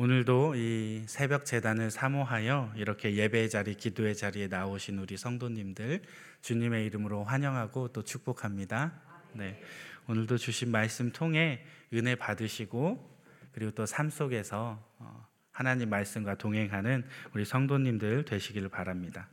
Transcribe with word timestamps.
오늘도 0.00 0.54
이 0.54 1.02
새벽 1.08 1.44
재단을 1.44 1.90
사모하여 1.90 2.72
이렇게 2.76 3.16
예배의 3.16 3.50
자리, 3.50 3.74
기도의 3.74 4.14
자리에 4.14 4.46
나오신 4.46 4.96
우리 5.00 5.16
성도님들 5.16 6.02
주님의 6.40 6.86
이름으로 6.86 7.24
환영하고 7.24 7.88
또 7.88 8.04
축복합니다. 8.04 8.92
네. 9.32 9.60
오늘도 10.06 10.36
주신 10.38 10.70
말씀 10.70 11.10
통해 11.10 11.64
은혜 11.92 12.14
받으시고 12.14 13.18
그리고 13.50 13.72
또 13.72 13.86
삶 13.86 14.08
속에서 14.08 14.80
어, 15.00 15.26
하나님 15.50 15.90
말씀과 15.90 16.36
동행하는 16.36 17.04
우리 17.34 17.44
성도님들 17.44 18.24
되시기를 18.24 18.68
바랍니다. 18.68 19.28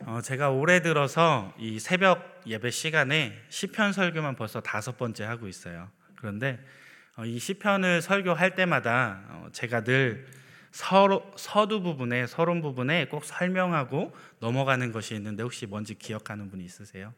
어, 0.00 0.20
제가 0.20 0.50
올해 0.50 0.82
들어서 0.82 1.54
이 1.58 1.78
새벽 1.78 2.42
예배 2.46 2.70
시간에 2.70 3.32
시편 3.48 3.94
설교만 3.94 4.36
벌써 4.36 4.60
다섯 4.60 4.98
번째 4.98 5.24
하고 5.24 5.48
있어요. 5.48 5.88
그런데 6.16 6.58
어, 6.58 6.77
이 7.24 7.38
시편을 7.38 8.02
설교할 8.02 8.54
때마다 8.54 9.22
어, 9.28 9.48
제가 9.52 9.82
늘 9.82 10.26
서로, 10.70 11.32
서두 11.36 11.82
부분에 11.82 12.26
서론 12.26 12.62
부분에 12.62 13.06
꼭 13.06 13.24
설명하고 13.24 14.14
넘어가는 14.40 14.92
것이 14.92 15.14
있는데 15.14 15.42
혹시 15.42 15.66
뭔지 15.66 15.94
기억하는 15.94 16.50
분이 16.50 16.64
있으세요? 16.64 17.14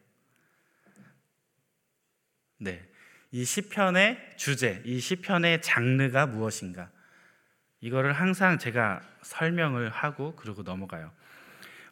네. 2.58 2.82
이 3.32 3.44
시편의 3.44 4.34
주제, 4.36 4.82
이 4.84 5.00
시편의 5.00 5.62
장르가 5.62 6.26
무엇인가? 6.26 6.90
이거를 7.80 8.12
항상 8.12 8.58
제가 8.58 9.00
설명을 9.22 9.90
하고 9.90 10.34
그러고 10.36 10.62
넘어가요. 10.62 11.10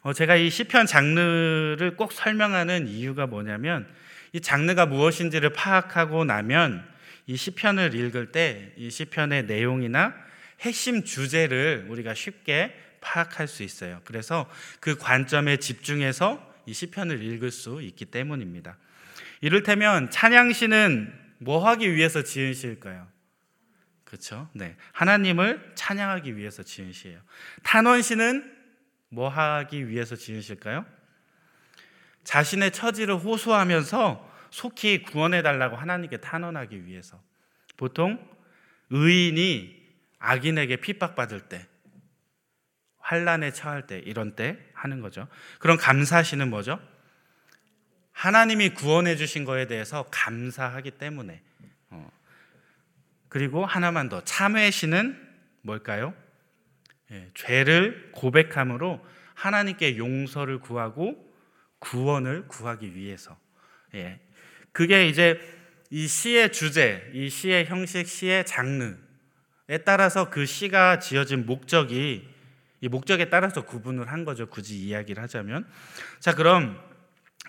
어, 0.01 0.13
제가 0.13 0.35
이 0.35 0.49
시편 0.49 0.85
장르를 0.85 1.95
꼭 1.97 2.11
설명하는 2.11 2.87
이유가 2.87 3.27
뭐냐면 3.27 3.87
이 4.31 4.39
장르가 4.41 4.85
무엇인지를 4.85 5.53
파악하고 5.53 6.25
나면 6.25 6.87
이 7.29 7.37
시편을 7.37 7.93
읽을 7.93 8.31
때 8.31 8.73
이 8.75 8.89
시편의 8.89 9.45
내용이나 9.45 10.15
핵심 10.61 11.03
주제를 11.03 11.85
우리가 11.87 12.15
쉽게 12.15 12.75
파악할 13.01 13.47
수 13.47 13.61
있어요. 13.61 14.01
그래서 14.03 14.49
그 14.79 14.97
관점에 14.97 15.57
집중해서 15.57 16.43
이 16.65 16.73
시편을 16.73 17.23
읽을 17.23 17.51
수 17.51 17.83
있기 17.83 18.05
때문입니다. 18.05 18.77
이를테면 19.41 20.09
찬양시는 20.09 21.13
뭐 21.37 21.63
하기 21.67 21.93
위해서 21.95 22.23
지은 22.23 22.55
시일까요? 22.55 23.07
그렇죠? 24.05 24.49
네. 24.53 24.75
하나님을 24.93 25.73
찬양하기 25.75 26.35
위해서 26.35 26.63
지은 26.63 26.93
시예요. 26.93 27.21
탄원시는 27.61 28.57
뭐 29.09 29.29
하기 29.29 29.87
위해서 29.87 30.15
지은 30.15 30.41
시일까요? 30.41 30.83
자신의 32.23 32.71
처지를 32.71 33.17
호소하면서 33.17 34.28
속히 34.51 35.03
구원해 35.03 35.41
달라고 35.41 35.75
하나님께 35.75 36.17
탄원하기 36.17 36.85
위해서 36.85 37.21
보통 37.77 38.19
의인이 38.89 39.79
악인에게 40.19 40.77
핍박받을 40.77 41.41
때 41.41 41.67
환란에 42.99 43.51
처할 43.51 43.87
때 43.87 43.99
이런 43.99 44.35
때 44.35 44.59
하는 44.73 45.01
거죠. 45.01 45.27
그런 45.59 45.77
감사시는 45.77 46.49
뭐죠? 46.49 46.79
하나님이 48.11 48.73
구원해 48.73 49.15
주신 49.15 49.45
거에 49.45 49.65
대해서 49.65 50.05
감사하기 50.11 50.91
때문에 50.91 51.41
어. 51.89 52.11
그리고 53.29 53.65
하나만 53.65 54.09
더 54.09 54.23
참회시는 54.23 55.27
뭘까요? 55.61 56.13
예, 57.11 57.29
죄를 57.33 58.11
고백함으로 58.11 59.03
하나님께 59.33 59.97
용서를 59.97 60.59
구하고 60.59 61.33
구원을 61.79 62.47
구하기 62.47 62.93
위해서 62.93 63.37
예, 63.95 64.19
그게 64.79 65.09
이제 65.09 65.37
이 65.89 66.07
시의 66.07 66.53
주제, 66.53 67.11
이 67.13 67.29
시의 67.29 67.65
형식, 67.65 68.07
시의 68.07 68.45
장르에 68.45 68.95
따라서 69.83 70.29
그 70.29 70.45
시가 70.45 70.99
지어진 70.99 71.45
목적이 71.45 72.25
이 72.79 72.87
목적에 72.87 73.25
따라서 73.25 73.65
구분을 73.65 74.09
한 74.09 74.23
거죠. 74.23 74.45
굳이 74.45 74.77
이야기를 74.77 75.21
하자면. 75.23 75.67
자, 76.21 76.33
그럼 76.33 76.79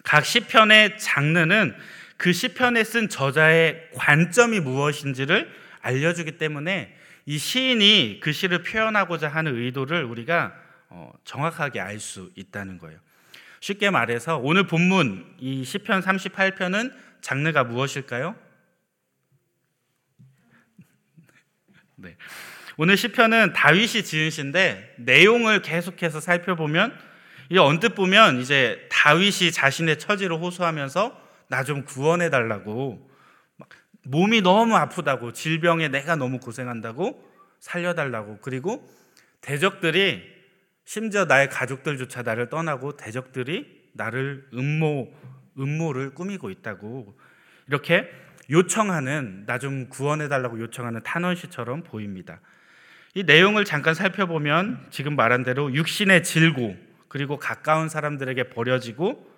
각 0.02 0.24
시편의 0.24 0.98
장르는 0.98 1.76
그 2.16 2.32
시편에 2.32 2.82
쓴 2.82 3.08
저자의 3.08 3.90
관점이 3.94 4.58
무엇인지를 4.58 5.48
알려주기 5.82 6.32
때문에 6.32 6.92
이 7.26 7.38
시인이 7.38 8.18
그 8.20 8.32
시를 8.32 8.64
표현하고자 8.64 9.28
하는 9.28 9.54
의도를 9.54 10.02
우리가 10.02 10.52
어, 10.88 11.12
정확하게 11.24 11.78
알 11.78 12.00
수 12.00 12.32
있다는 12.34 12.78
거예요. 12.78 12.98
쉽게 13.60 13.90
말해서 13.90 14.38
오늘 14.38 14.66
본문 14.66 15.36
이 15.38 15.62
시편 15.62 16.00
38편은 16.00 17.09
장르가 17.20 17.64
무엇일까요? 17.64 18.34
네. 21.96 22.16
오늘 22.76 22.96
시편은 22.96 23.52
다윗이 23.52 24.04
지은 24.04 24.30
시인데 24.30 24.94
내용을 24.98 25.62
계속해서 25.62 26.20
살펴보면 26.20 26.96
이 27.50 27.58
언뜻 27.58 27.94
보면 27.94 28.40
이제 28.40 28.86
다윗이 28.90 29.52
자신의 29.52 29.98
처지를 29.98 30.36
호소하면서 30.36 31.30
나 31.50 31.64
좀 31.64 31.84
구원해 31.84 32.30
달라고 32.30 33.10
몸이 34.04 34.40
너무 34.40 34.76
아프다고 34.76 35.32
질병에 35.32 35.88
내가 35.88 36.16
너무 36.16 36.38
고생한다고 36.38 37.28
살려달라고 37.58 38.38
그리고 38.40 38.88
대적들이 39.40 40.22
심지어 40.84 41.26
나의 41.26 41.50
가족들조차 41.50 42.22
나를 42.22 42.48
떠나고 42.48 42.96
대적들이 42.96 43.90
나를 43.94 44.48
음모 44.54 45.12
음모를 45.60 46.10
꾸미고 46.14 46.50
있다고 46.50 47.16
이렇게 47.68 48.10
요청하는 48.50 49.44
나 49.46 49.58
좀 49.58 49.88
구원해 49.88 50.28
달라고 50.28 50.58
요청하는 50.60 51.02
탄원 51.04 51.36
시처럼 51.36 51.82
보입니다. 51.82 52.40
이 53.14 53.24
내용을 53.24 53.64
잠깐 53.64 53.94
살펴보면 53.94 54.86
지금 54.90 55.16
말한 55.16 55.44
대로 55.44 55.72
육신의 55.72 56.22
질고 56.24 56.76
그리고 57.08 57.38
가까운 57.38 57.88
사람들에게 57.88 58.50
버려지고 58.50 59.28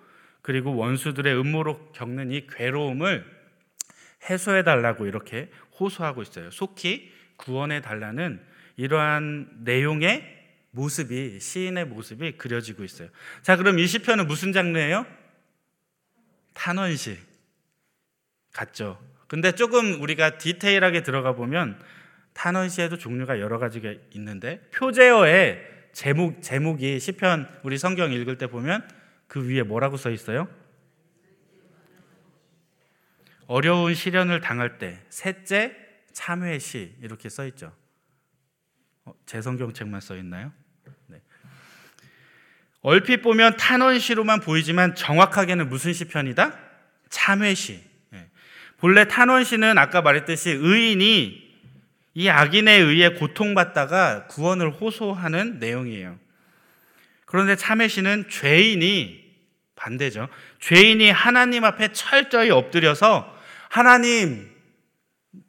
그리고 0.41 0.75
원수들의 0.75 1.39
음모로 1.39 1.91
겪는 1.93 2.31
이 2.31 2.47
괴로움을 2.47 3.25
해소해 4.29 4.63
달라고 4.63 5.05
이렇게 5.05 5.49
호소하고 5.79 6.21
있어요. 6.21 6.51
속히 6.51 7.11
구원해 7.35 7.81
달라는 7.81 8.41
이러한 8.77 9.49
내용의 9.63 10.41
모습이 10.71 11.39
시인의 11.39 11.85
모습이 11.85 12.33
그려지고 12.33 12.83
있어요. 12.83 13.09
자, 13.41 13.57
그럼 13.57 13.79
이 13.79 13.85
시편은 13.85 14.27
무슨 14.27 14.53
장르예요? 14.53 15.05
탄원시 16.53 17.17
같죠. 18.53 18.99
근데 19.27 19.51
조금 19.51 20.01
우리가 20.01 20.37
디테일하게 20.37 21.03
들어가 21.03 21.33
보면 21.33 21.81
탄원시에도 22.33 22.97
종류가 22.97 23.39
여러 23.39 23.59
가지가 23.59 23.93
있는데 24.11 24.61
표제어의 24.73 25.73
제목 25.93 26.41
제목이 26.41 26.99
시편 26.99 27.61
우리 27.63 27.77
성경 27.77 28.11
읽을 28.11 28.37
때 28.37 28.47
보면 28.47 28.87
그 29.27 29.47
위에 29.47 29.63
뭐라고 29.63 29.97
써 29.97 30.09
있어요? 30.09 30.47
어려운 33.47 33.93
시련을 33.93 34.41
당할 34.41 34.77
때 34.77 34.99
셋째 35.09 35.75
참회시 36.11 36.95
이렇게 37.01 37.29
써 37.29 37.45
있죠. 37.47 37.73
어, 39.05 39.13
제 39.25 39.41
성경책만 39.41 40.01
써 40.01 40.15
있나요? 40.15 40.51
얼핏 42.83 43.21
보면 43.21 43.55
탄원시로만 43.55 44.41
보이지만 44.41 44.93
정확하게는 44.93 45.69
무슨 45.69 45.93
시편이다? 45.93 46.59
참회시. 47.09 47.81
예. 48.13 48.29
본래 48.77 49.07
탄원시는 49.07 49.77
아까 49.77 50.01
말했듯이 50.01 50.51
의인이 50.51 51.43
이 52.15 52.29
악인에 52.29 52.73
의해 52.73 53.09
고통받다가 53.09 54.27
구원을 54.27 54.69
호소하는 54.69 55.59
내용이에요. 55.59 56.19
그런데 57.25 57.55
참회시는 57.55 58.29
죄인이 58.29 59.23
반대죠. 59.75 60.27
죄인이 60.59 61.09
하나님 61.09 61.63
앞에 61.63 61.93
철저히 61.93 62.51
엎드려서 62.51 63.33
하나님 63.69 64.51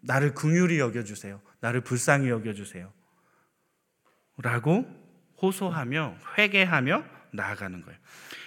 나를 0.00 0.34
긍휼히 0.34 0.78
여겨 0.78 1.02
주세요. 1.02 1.42
나를 1.60 1.80
불쌍히 1.80 2.28
여겨 2.28 2.54
주세요. 2.54 2.92
라고 4.38 4.86
호소하며 5.42 6.16
회개하며 6.38 7.13
나아가는 7.34 7.82
거예요. 7.82 7.98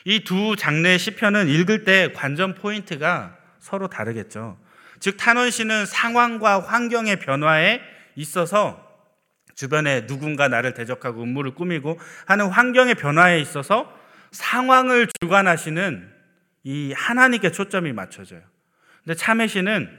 이 0.06 0.24
두 0.24 0.56
장르의 0.56 1.00
시편은 1.00 1.50
읽을 1.50 1.84
때 1.84 2.12
관전 2.14 2.56
포인트가 2.56 3.38
서로 3.60 3.88
다르겠죠. 3.88 4.58
즉 5.00 5.18
탄원 5.18 5.52
시는 5.52 5.86
상황과 5.86 6.62
환경의 6.62 7.20
변화에 7.20 7.82
있어서 8.16 8.86
주변에 9.54 10.06
누군가 10.06 10.48
나를 10.48 10.74
대적하고 10.74 11.24
음모를 11.24 11.56
꾸미고 11.56 12.00
하는 12.26 12.48
환경의 12.48 12.96
변화에 12.96 13.40
있어서 13.42 13.94
상황을 14.32 15.08
주관하시는 15.20 16.14
이 16.64 16.94
하나님께 16.96 17.52
초점이 17.52 17.94
맞춰져요. 17.94 18.42
근데 19.04 19.16
참회 19.16 19.48
시는 19.48 19.90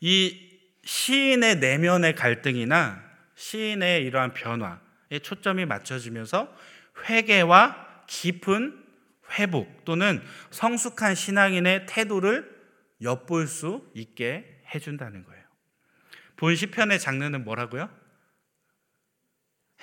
이 0.00 0.50
시인의 0.84 1.56
내면의 1.58 2.14
갈등이나 2.14 3.02
시인의 3.34 4.04
이러한 4.04 4.34
변화에 4.34 5.18
초점이 5.22 5.64
맞춰지면서 5.64 6.54
회개와 7.08 7.81
깊은 8.06 8.82
회복 9.38 9.84
또는 9.84 10.22
성숙한 10.50 11.14
신앙인의 11.14 11.86
태도를 11.86 12.50
엿볼 13.00 13.46
수 13.46 13.90
있게 13.94 14.62
해준다는 14.74 15.24
거예요. 15.24 15.42
본 16.36 16.54
시편의 16.56 16.98
장르는 16.98 17.44
뭐라고요? 17.44 17.88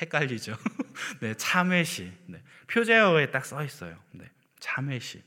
헷갈리죠. 0.01 0.56
네, 1.21 1.33
참회시. 1.33 2.12
네, 2.27 2.42
표제어에 2.68 3.31
딱 3.31 3.45
써 3.45 3.63
있어요. 3.63 4.01
네, 4.12 4.30
참회시. 4.60 5.22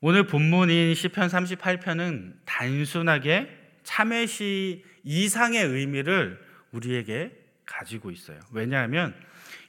오늘 0.00 0.26
본문인 0.26 0.94
시편 0.94 1.28
38편은 1.28 2.40
단순하게 2.46 3.58
참회시 3.82 4.84
이상의 5.04 5.64
의미를 5.64 6.42
우리에게 6.72 7.36
가지고 7.66 8.10
있어요. 8.10 8.40
왜냐하면 8.52 9.14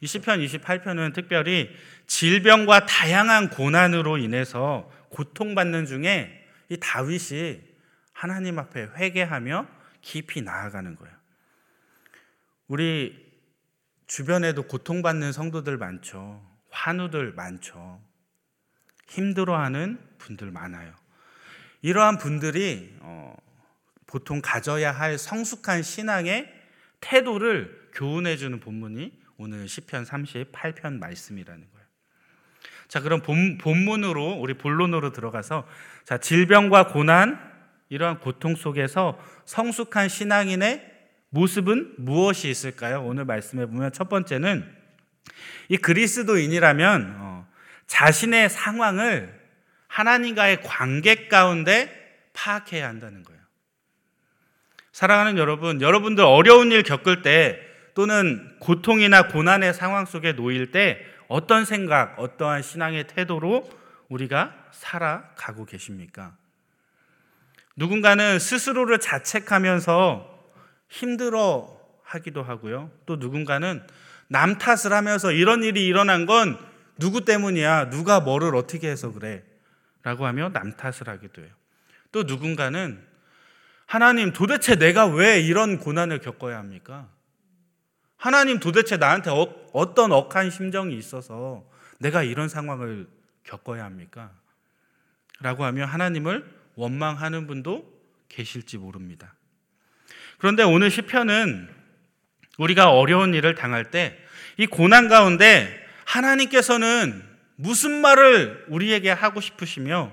이 0.01 0.07
시편 0.07 0.39
28편은 0.39 1.13
특별히 1.13 1.69
질병과 2.07 2.87
다양한 2.87 3.51
고난으로 3.51 4.17
인해서 4.17 4.91
고통받는 5.09 5.85
중에 5.85 6.47
이 6.69 6.77
다윗이 6.77 7.61
하나님 8.11 8.57
앞에 8.57 8.89
회개하며 8.95 9.67
깊이 10.01 10.41
나아가는 10.41 10.95
거예요. 10.95 11.15
우리 12.67 13.31
주변에도 14.07 14.63
고통받는 14.63 15.31
성도들 15.31 15.77
많죠. 15.77 16.43
환우들 16.71 17.33
많죠. 17.33 18.01
힘들어하는 19.07 19.99
분들 20.17 20.51
많아요. 20.51 20.95
이러한 21.81 22.17
분들이 22.17 22.95
어, 23.01 23.35
보통 24.07 24.41
가져야 24.41 24.91
할 24.91 25.17
성숙한 25.17 25.83
신앙의 25.83 26.51
태도를 27.01 27.89
교훈해 27.93 28.37
주는 28.37 28.59
본문이 28.59 29.20
오늘 29.41 29.67
시편 29.67 30.03
38편 30.03 30.99
말씀이라는 30.99 31.67
거예요. 31.71 31.87
자, 32.87 32.99
그럼 32.99 33.21
본, 33.21 33.57
본문으로 33.57 34.33
우리 34.33 34.53
본론으로 34.53 35.13
들어가서 35.13 35.67
자, 36.03 36.19
질병과 36.19 36.89
고난 36.89 37.39
이러한 37.89 38.19
고통 38.19 38.55
속에서 38.55 39.19
성숙한 39.45 40.09
신앙인의 40.09 40.89
모습은 41.29 41.95
무엇이 41.97 42.51
있을까요? 42.51 43.03
오늘 43.03 43.25
말씀해 43.25 43.65
보면 43.65 43.91
첫 43.93 44.09
번째는 44.09 44.63
이 45.69 45.77
그리스도인이라면 45.77 47.15
어, 47.17 47.47
자신의 47.87 48.47
상황을 48.47 49.41
하나님과의 49.87 50.61
관계 50.61 51.27
가운데 51.27 52.29
파악해야 52.33 52.87
한다는 52.87 53.23
거예요. 53.23 53.41
사랑하는 54.91 55.39
여러분, 55.39 55.81
여러분들 55.81 56.23
어려운 56.23 56.71
일 56.71 56.83
겪을 56.83 57.23
때 57.23 57.70
또는 57.93 58.55
고통이나 58.59 59.27
고난의 59.27 59.73
상황 59.73 60.05
속에 60.05 60.33
놓일 60.33 60.71
때 60.71 61.05
어떤 61.27 61.65
생각, 61.65 62.19
어떠한 62.19 62.61
신앙의 62.61 63.07
태도로 63.07 63.69
우리가 64.09 64.53
살아가고 64.71 65.65
계십니까? 65.65 66.35
누군가는 67.75 68.37
스스로를 68.37 68.99
자책하면서 68.99 70.27
힘들어 70.89 71.79
하기도 72.03 72.43
하고요. 72.43 72.91
또 73.05 73.15
누군가는 73.15 73.81
남 74.27 74.57
탓을 74.57 74.93
하면서 74.93 75.31
이런 75.31 75.63
일이 75.63 75.85
일어난 75.85 76.25
건 76.25 76.57
누구 76.99 77.23
때문이야? 77.25 77.89
누가 77.89 78.19
뭐를 78.19 78.55
어떻게 78.55 78.89
해서 78.89 79.11
그래? 79.11 79.43
라고 80.03 80.25
하며 80.25 80.49
남 80.49 80.75
탓을 80.75 81.07
하기도 81.07 81.41
해요. 81.41 81.51
또 82.11 82.23
누군가는 82.23 83.01
하나님 83.85 84.33
도대체 84.33 84.75
내가 84.75 85.05
왜 85.05 85.39
이런 85.39 85.79
고난을 85.79 86.19
겪어야 86.19 86.57
합니까? 86.57 87.07
하나님 88.21 88.59
도대체 88.59 88.97
나한테 88.97 89.31
어, 89.31 89.93
떤 89.93 90.11
억한 90.11 90.49
심정이 90.49 90.95
있어서 90.97 91.65
내가 91.97 92.23
이런 92.23 92.47
상황을 92.47 93.07
겪어야 93.43 93.83
합니까? 93.83 94.31
라고 95.41 95.65
하며 95.65 95.85
하나님을 95.85 96.45
원망하는 96.75 97.47
분도 97.47 97.91
계실지 98.29 98.77
모릅니다. 98.77 99.33
그런데 100.37 100.63
오늘 100.63 100.89
시편은 100.89 101.69
우리가 102.57 102.91
어려운 102.91 103.33
일을 103.33 103.55
당할 103.55 103.91
때 103.91 104.17
이 104.57 104.67
고난 104.67 105.07
가운데 105.07 105.75
하나님께서는 106.05 107.23
무슨 107.55 108.01
말을 108.01 108.65
우리에게 108.67 109.09
하고 109.09 109.41
싶으시며 109.41 110.11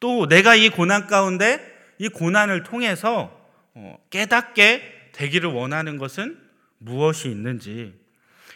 또 0.00 0.28
내가 0.28 0.54
이 0.54 0.68
고난 0.68 1.06
가운데 1.06 1.60
이 1.98 2.08
고난을 2.08 2.64
통해서 2.64 3.36
어, 3.74 3.98
깨닫게 4.10 5.10
되기를 5.12 5.50
원하는 5.50 5.98
것은 5.98 6.38
무엇이 6.84 7.28
있는지 7.28 7.94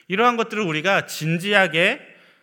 이러한 0.08 0.37
것들을 0.37 0.62
우리가 0.62 1.06
진지하게 1.06 2.00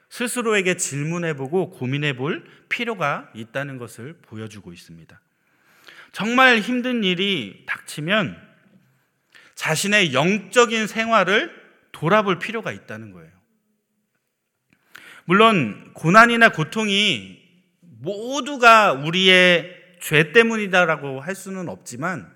스스로에게 0.10 0.78
질문해 0.78 1.36
보고 1.36 1.72
고민해 1.72 2.16
볼 2.16 2.46
필요가 2.70 3.30
있다는 3.34 3.78
것을 3.78 4.14
보여주고 4.22 4.72
있습니다. 4.74 5.20
정말 6.12 6.60
힘든 6.60 7.04
일이 7.04 7.64
닥치면 7.66 8.40
자신의 9.56 10.14
영적인 10.14 10.88
생활을 10.88 11.52
돌아볼 11.92 12.40
필요가 12.40 12.72
있다는 12.72 13.12
거예요. 13.12 13.32
물론 15.26 15.94
고난이나 15.94 16.50
고통이 16.50 17.42
모두가 17.80 18.94
우리의 18.94 19.82
죄 20.02 20.34
때문이다라고 20.34 21.22
할 21.22 21.34
수는 21.34 21.70
없지만 21.70 22.36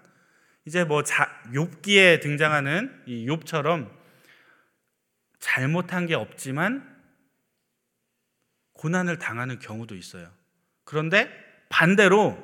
이제 0.67 0.83
뭐 0.83 1.01
자, 1.01 1.41
욥기에 1.53 2.21
등장하는 2.21 3.03
이 3.05 3.25
욥처럼 3.25 3.89
잘못한 5.39 6.07
게 6.07 6.13
없지만 6.13 6.85
고난을 8.73 9.17
당하는 9.17 9.59
경우도 9.59 9.95
있어요. 9.95 10.29
그런데 10.83 11.31
반대로 11.69 12.37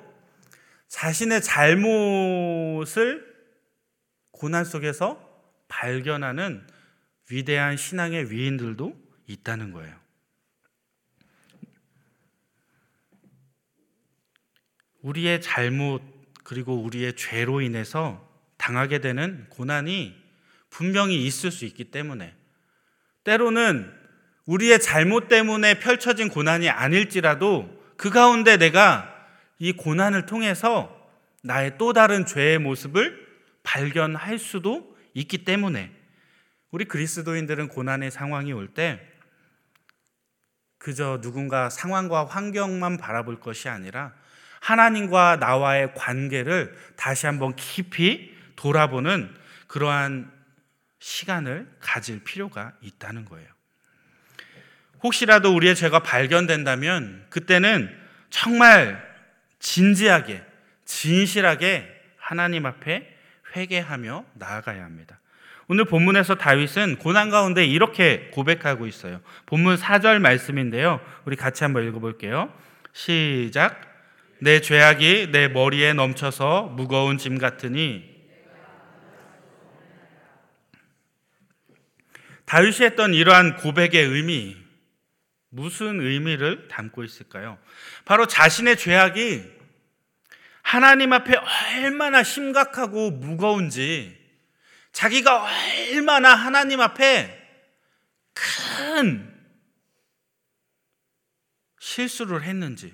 자신의 0.87 1.41
잘못을 1.41 3.29
고난 4.31 4.63
속에서 4.63 5.19
발견하는 5.67 6.65
위대한 7.29 7.75
신앙의 7.75 8.31
위인들도 8.31 8.97
있다는 9.27 9.73
거예요. 9.73 9.99
우리의 15.01 15.41
잘못 15.41 16.12
그리고 16.43 16.81
우리의 16.81 17.15
죄로 17.15 17.61
인해서 17.61 18.29
당하게 18.57 18.99
되는 18.99 19.47
고난이 19.49 20.21
분명히 20.69 21.25
있을 21.25 21.51
수 21.51 21.65
있기 21.65 21.85
때문에 21.85 22.35
때로는 23.23 23.91
우리의 24.45 24.79
잘못 24.81 25.27
때문에 25.27 25.79
펼쳐진 25.79 26.29
고난이 26.29 26.69
아닐지라도 26.69 27.81
그 27.95 28.09
가운데 28.09 28.57
내가 28.57 29.09
이 29.59 29.71
고난을 29.71 30.25
통해서 30.25 30.99
나의 31.43 31.77
또 31.77 31.93
다른 31.93 32.25
죄의 32.25 32.59
모습을 32.59 33.27
발견할 33.63 34.37
수도 34.39 34.95
있기 35.13 35.45
때문에 35.45 35.91
우리 36.71 36.85
그리스도인들은 36.85 37.69
고난의 37.69 38.11
상황이 38.11 38.51
올 38.51 38.67
때 38.73 38.99
그저 40.83 41.21
누군가 41.21 41.69
상황과 41.69 42.25
환경만 42.25 42.97
바라볼 42.97 43.39
것이 43.39 43.69
아니라 43.69 44.13
하나님과 44.63 45.37
나와의 45.41 45.93
관계를 45.93 46.73
다시 46.95 47.25
한번 47.25 47.53
깊이 47.57 48.33
돌아보는 48.55 49.29
그러한 49.67 50.31
시간을 50.99 51.67
가질 51.81 52.23
필요가 52.23 52.71
있다는 52.79 53.25
거예요. 53.25 53.45
혹시라도 55.03 55.53
우리의 55.53 55.75
죄가 55.75 55.99
발견된다면 55.99 57.25
그때는 57.29 57.93
정말 58.29 59.03
진지하게, 59.59 60.41
진실하게 60.85 61.89
하나님 62.17 62.65
앞에 62.65 63.13
회개하며 63.55 64.25
나아가야 64.35 64.81
합니다. 64.81 65.19
오늘 65.67 65.83
본문에서 65.83 66.35
다윗은 66.35 66.99
고난 66.99 67.29
가운데 67.29 67.65
이렇게 67.65 68.29
고백하고 68.31 68.87
있어요. 68.87 69.19
본문 69.45 69.75
4절 69.75 70.19
말씀인데요. 70.19 71.01
우리 71.25 71.35
같이 71.35 71.65
한번 71.65 71.85
읽어볼게요. 71.85 72.53
시작. 72.93 73.92
내 74.43 74.59
죄악이 74.59 75.31
내 75.31 75.47
머리에 75.47 75.93
넘쳐서 75.93 76.63
무거운 76.63 77.17
짐 77.17 77.37
같으니 77.37 78.03
다윗이 82.43 82.81
했던 82.81 83.13
이러한 83.13 83.55
고백의 83.55 84.03
의미 84.03 84.57
무슨 85.47 86.01
의미를 86.01 86.67
담고 86.67 87.05
있을까요? 87.05 87.57
바로 88.03 88.27
자신의 88.27 88.75
죄악이 88.75 89.49
하나님 90.61 91.13
앞에 91.13 91.35
얼마나 91.37 92.21
심각하고 92.21 93.11
무거운지 93.11 94.13
자기가 94.91 95.45
얼마나 95.45 96.35
하나님 96.35 96.81
앞에 96.81 97.39
큰 98.33 99.33
실수를 101.79 102.43
했는지 102.43 102.93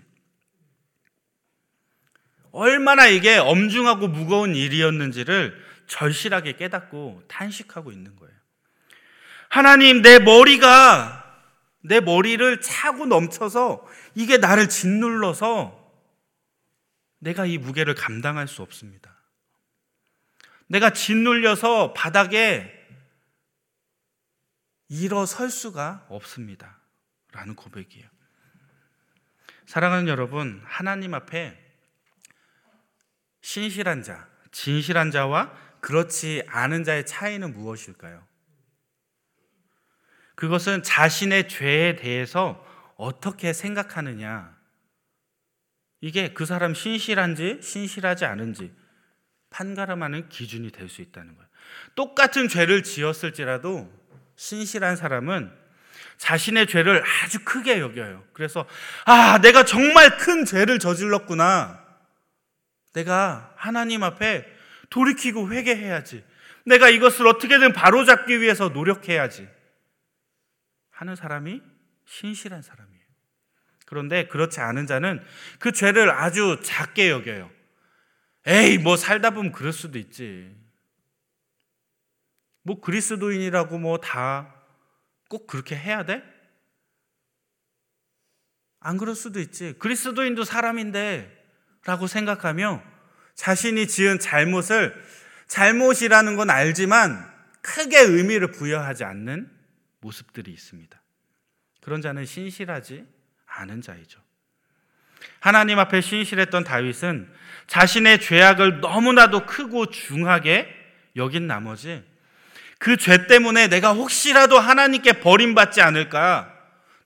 얼마나 2.60 3.08
이게 3.08 3.38
엄중하고 3.38 4.10
무거운 4.10 4.54
일이었는지를 4.54 5.58
절실하게 5.88 6.58
깨닫고 6.58 7.24
탄식하고 7.30 7.94
있는 7.94 8.18
거예요. 8.18 8.34
하나님, 9.50 10.01
내 10.01 10.20
머리가 10.20 11.25
내 11.82 12.01
머리를 12.01 12.60
차고 12.60 13.06
넘쳐서 13.06 13.88
이게 14.13 14.38
나를 14.38 14.68
짓눌러서 14.68 15.80
내가 17.20 17.46
이 17.46 17.58
무게를 17.58 17.96
감당할 17.96 18.48
수 18.48 18.62
없습니다. 18.62 19.16
내가 20.68 20.92
짓눌려서 20.92 21.94
바닥에 21.94 22.75
일어설 24.89 25.50
수가 25.50 26.06
없습니다. 26.10 26.78
라는 27.32 27.56
고백이에요. 27.56 28.06
사랑하는 29.66 30.10
여러분, 30.10 30.62
하나님 30.66 31.13
앞에 31.13 31.69
신실한 33.41 34.03
자, 34.03 34.27
진실한 34.51 35.12
자와 35.12 35.53
그렇지 35.81 36.43
않은 36.48 36.84
자의 36.84 37.05
차이는 37.05 37.53
무엇일까요? 37.53 38.27
그것은 40.36 40.84
자신의 40.84 41.50
죄에 41.50 41.96
대해서 41.96 42.65
어떻게 42.96 43.53
생각하느냐. 43.53 44.58
이게 46.01 46.34
그 46.34 46.46
사람 46.46 46.74
신실한지 46.74 47.60
신실하지 47.62 48.25
않은지 48.25 48.74
판가름하는 49.50 50.29
기준이 50.29 50.72
될 50.72 50.88
수 50.88 51.01
있다는 51.01 51.36
거예요. 51.36 51.50
똑같은 51.96 52.48
죄를 52.48 52.84
지었을지라도 52.84 53.91
신실한 54.38 54.96
사람은 54.96 55.51
자신의 56.17 56.67
죄를 56.67 57.03
아주 57.24 57.43
크게 57.43 57.79
여겨요. 57.79 58.24
그래서 58.34 58.65
아, 59.05 59.39
내가 59.41 59.65
정말 59.65 60.17
큰 60.17 60.46
죄를 60.46 60.79
저질렀구나. 60.79 61.79
내가 62.93 63.53
하나님 63.55 64.03
앞에 64.03 64.46
돌이키고 64.89 65.51
회개해야지. 65.51 66.24
내가 66.65 66.89
이것을 66.89 67.27
어떻게든 67.27 67.74
바로잡기 67.74 68.41
위해서 68.41 68.69
노력해야지. 68.69 69.48
하는 70.91 71.15
사람이 71.15 71.62
신실한 72.05 72.62
사람이에요. 72.62 73.00
그런데 73.86 74.27
그렇지 74.27 74.60
않은 74.60 74.86
자는 74.88 75.24
그 75.60 75.72
죄를 75.72 76.12
아주 76.12 76.60
작게 76.63 77.10
여겨요. 77.10 77.50
에이, 78.46 78.77
뭐 78.77 78.98
살다 78.98 79.31
보면 79.31 79.51
그럴 79.51 79.74
수도 79.74 79.98
있지. 79.98 80.55
뭐 82.63 82.79
그리스도인이라고 82.81 83.77
뭐 83.79 83.98
다 83.98 84.60
꼭 85.29 85.46
그렇게 85.46 85.75
해야 85.77 86.03
돼? 86.03 86.24
안 88.79 88.98
그럴 88.98 89.15
수도 89.15 89.39
있지. 89.39 89.75
그리스도인도 89.77 90.43
사람인데 90.43 91.38
라고 91.86 92.08
생각하며 92.08 92.82
자신이 93.36 93.88
지은 93.88 94.20
잘못을 94.20 94.94
잘못이라는 95.48 96.36
건 96.36 96.50
알지만 96.50 97.28
크게 97.62 98.00
의미를 98.00 98.52
부여하지 98.52 99.04
않는 99.04 99.50
모습들이 100.02 100.52
있습니다. 100.52 101.02
그런 101.82 102.02
자는 102.02 102.26
신실하지 102.26 103.06
않은 103.46 103.82
자이죠. 103.82 104.20
하나님 105.40 105.80
앞에 105.80 106.02
신실했던 106.02 106.64
다윗은 106.64 107.32
자신의 107.68 108.22
죄악을 108.22 108.80
너무나도 108.82 109.46
크고 109.46 109.88
중하게 109.88 110.68
여긴 111.16 111.48
나머지 111.48 112.04
그 112.78 112.96
죄 112.96 113.28
때문에 113.28 113.68
내가 113.68 113.92
혹시라도 113.94 114.58
하나님께 114.58 115.20
버림받지 115.20 115.82
않을까 115.82 116.54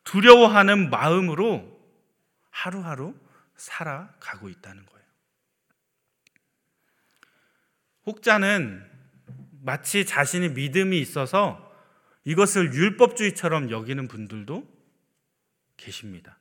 두려워하는 0.04 0.90
마음으로 0.90 1.80
하루하루 2.52 3.16
살아가고 3.64 4.50
있다는 4.50 4.86
거예요. 4.86 5.06
혹자는 8.06 8.86
마치 9.62 10.06
자신이 10.06 10.50
믿음이 10.50 11.00
있어서 11.00 11.72
이것을 12.26 12.74
율법주의처럼 12.74 13.72
여기는 13.72 14.08
분들도 14.10 14.68
계십니다. 15.78 16.38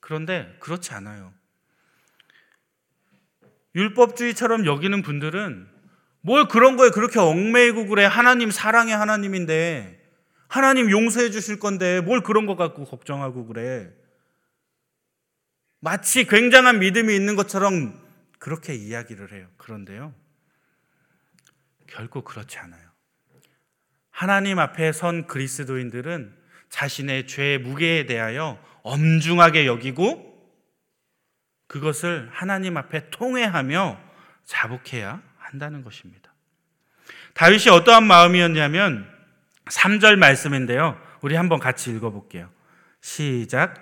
그런데 0.00 0.54
그렇지 0.60 0.92
않아요. 0.92 1.32
율법주의처럼 3.74 4.66
여기는 4.66 5.02
분들은 5.02 5.68
뭘 6.20 6.48
그런 6.48 6.76
거에 6.76 6.90
그렇게 6.90 7.18
얽매이고 7.18 7.86
그래. 7.86 8.04
하나님 8.04 8.50
사랑의 8.50 8.94
하나님인데 8.94 10.02
하나님 10.48 10.90
용서해 10.90 11.30
주실 11.30 11.58
건데 11.58 12.00
뭘 12.02 12.22
그런 12.22 12.46
거 12.46 12.56
갖고 12.56 12.84
걱정하고 12.84 13.46
그래. 13.46 13.92
마치 15.80 16.24
굉장한 16.24 16.78
믿음이 16.78 17.14
있는 17.14 17.36
것처럼 17.36 17.98
그렇게 18.38 18.74
이야기를 18.74 19.32
해요. 19.32 19.48
그런데요. 19.56 20.14
결코 21.86 22.22
그렇지 22.22 22.58
않아요. 22.58 22.86
하나님 24.10 24.58
앞에 24.58 24.92
선 24.92 25.26
그리스도인들은 25.26 26.34
자신의 26.68 27.26
죄의 27.26 27.58
무게에 27.58 28.06
대하여 28.06 28.58
엄중하게 28.82 29.66
여기고 29.66 30.26
그것을 31.66 32.28
하나님 32.32 32.76
앞에 32.76 33.10
통회하며 33.10 34.00
자복해야 34.44 35.22
한다는 35.38 35.82
것입니다. 35.82 36.32
다윗이 37.34 37.68
어떠한 37.68 38.04
마음이었냐면 38.06 39.06
3절 39.66 40.16
말씀인데요. 40.16 41.00
우리 41.20 41.34
한번 41.34 41.58
같이 41.58 41.90
읽어 41.90 42.10
볼게요. 42.10 42.50
시작. 43.00 43.74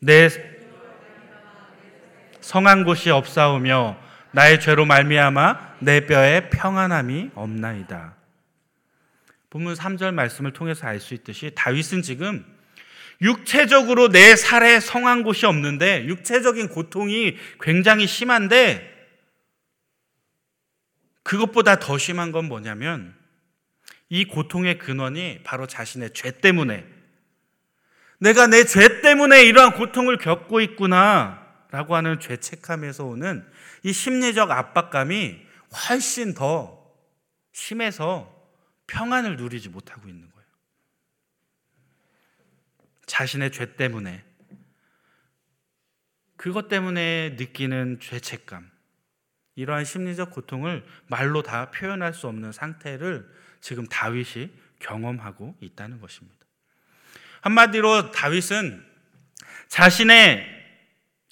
내 0.00 0.28
성한 2.44 2.84
곳이 2.84 3.08
없사오며 3.08 3.96
나의 4.32 4.60
죄로 4.60 4.84
말미암아 4.84 5.76
내 5.78 6.04
뼈에 6.04 6.50
평안함이 6.50 7.30
없나이다. 7.34 8.16
본문 9.48 9.72
3절 9.72 10.12
말씀을 10.12 10.52
통해서 10.52 10.86
알 10.86 11.00
수 11.00 11.14
있듯이 11.14 11.52
다윗은 11.54 12.02
지금 12.02 12.44
육체적으로 13.22 14.08
내 14.08 14.36
살에 14.36 14.78
성한 14.80 15.22
곳이 15.22 15.46
없는데 15.46 16.04
육체적인 16.04 16.68
고통이 16.68 17.38
굉장히 17.62 18.06
심한데 18.06 18.92
그것보다 21.22 21.78
더 21.78 21.96
심한 21.96 22.30
건 22.30 22.44
뭐냐면 22.44 23.14
이 24.10 24.26
고통의 24.26 24.76
근원이 24.76 25.40
바로 25.44 25.66
자신의 25.66 26.10
죄 26.12 26.30
때문에 26.30 26.84
내가 28.18 28.48
내 28.48 28.64
죄 28.64 29.00
때문에 29.00 29.44
이러한 29.44 29.72
고통을 29.72 30.18
겪고 30.18 30.60
있구나 30.60 31.43
라고 31.74 31.96
하는 31.96 32.20
죄책감에서 32.20 33.04
오는 33.04 33.44
이 33.82 33.92
심리적 33.92 34.48
압박감이 34.48 35.44
훨씬 35.88 36.32
더 36.32 36.88
심해서 37.50 38.32
평안을 38.86 39.36
누리지 39.36 39.70
못하고 39.70 40.08
있는 40.08 40.30
거예요. 40.30 40.46
자신의 43.06 43.50
죄 43.50 43.74
때문에 43.74 44.24
그것 46.36 46.68
때문에 46.68 47.34
느끼는 47.40 47.98
죄책감 47.98 48.70
이러한 49.56 49.84
심리적 49.84 50.30
고통을 50.30 50.86
말로 51.08 51.42
다 51.42 51.72
표현할 51.72 52.14
수 52.14 52.28
없는 52.28 52.52
상태를 52.52 53.28
지금 53.60 53.84
다윗이 53.88 54.52
경험하고 54.78 55.56
있다는 55.58 56.00
것입니다. 56.00 56.46
한마디로 57.40 58.12
다윗은 58.12 58.86
자신의 59.66 60.63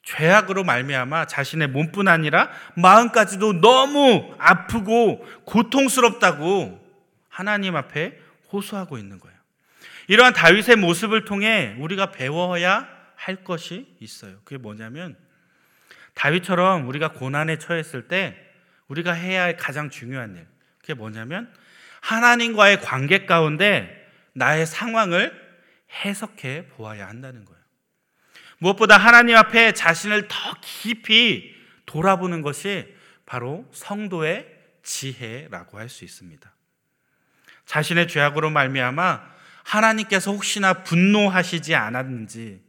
죄악으로 0.03 0.65
말미암아 0.65 1.27
자신의 1.27 1.69
몸뿐 1.69 2.09
아니라 2.09 2.51
마음까지도 2.77 3.61
너무 3.61 4.35
아프고 4.39 5.25
고통스럽다고 5.45 6.81
하나님 7.29 7.77
앞에 7.77 8.19
호소하고 8.53 8.99
있는 8.99 9.19
거예요. 9.19 9.37
이러한 10.09 10.35
다윗의 10.35 10.77
모습을 10.77 11.25
통해 11.25 11.77
우리가 11.79 12.11
배워야 12.11 12.89
할 13.15 13.45
것이 13.45 13.97
있어요. 14.01 14.39
그게 14.45 14.59
뭐냐면 14.59 15.17
다윗처럼 16.15 16.89
우리가 16.89 17.13
고난에 17.13 17.59
처했을 17.59 18.09
때 18.09 18.37
우리가 18.89 19.13
해야 19.13 19.45
할 19.45 19.57
가장 19.57 19.89
중요한 19.89 20.37
일. 20.37 20.47
그게 20.81 20.95
뭐냐면 20.95 21.53
하나님과의 22.01 22.81
관계 22.81 23.25
가운데 23.25 24.11
나의 24.35 24.67
상황을 24.67 25.41
해석해 26.05 26.67
보아야 26.69 27.09
한다는 27.09 27.45
거예요. 27.45 27.62
무엇보다 28.63 28.97
하나님 28.97 29.35
앞에 29.37 29.73
자신을 29.73 30.29
더 30.29 30.37
깊이 30.61 31.53
돌아보는 31.85 32.43
것이 32.43 32.87
바로 33.27 33.69
성도의 33.73 34.47
지혜라고 34.85 35.79
할 35.81 35.89
수 35.89 36.05
있습니다. 36.05 36.49
자신의 37.67 38.07
죄악으로 38.07 38.51
말미암아 38.51 39.21
하나님께서 39.65 40.31
혹시나 40.31 40.85
분노하시지 40.85 41.75
않았는지 41.75 42.63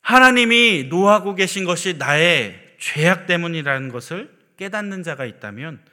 하나님이 0.00 0.84
노하고 0.90 1.36
계신 1.36 1.64
것이 1.64 1.94
나의 1.94 2.76
죄악 2.78 3.26
때문이라는 3.26 3.90
것을 3.90 4.36
깨닫는 4.56 5.04
자가 5.04 5.24
있다면 5.24 5.84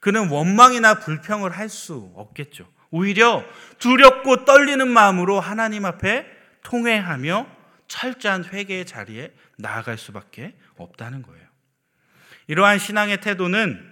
그는 0.00 0.28
원망이나 0.28 0.94
불평을 1.00 1.50
할 1.50 1.68
수 1.68 2.10
없겠죠. 2.14 2.70
오히려 2.90 3.44
두렵고 3.78 4.46
떨리는 4.46 4.88
마음으로 4.88 5.40
하나님 5.40 5.84
앞에 5.84 6.26
통회하며 6.62 7.61
철저한 7.92 8.46
회개의 8.46 8.86
자리에 8.86 9.34
나아갈 9.58 9.98
수밖에 9.98 10.54
없다는 10.78 11.20
거예요. 11.20 11.46
이러한 12.46 12.78
신앙의 12.78 13.20
태도는 13.20 13.86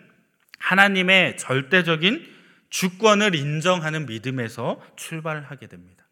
하나님의 0.58 1.36
절대적인 1.36 2.26
주권을 2.70 3.34
인정하는 3.34 4.06
믿음에서 4.06 4.80
출발하게 4.96 5.66
됩니다. 5.66 6.06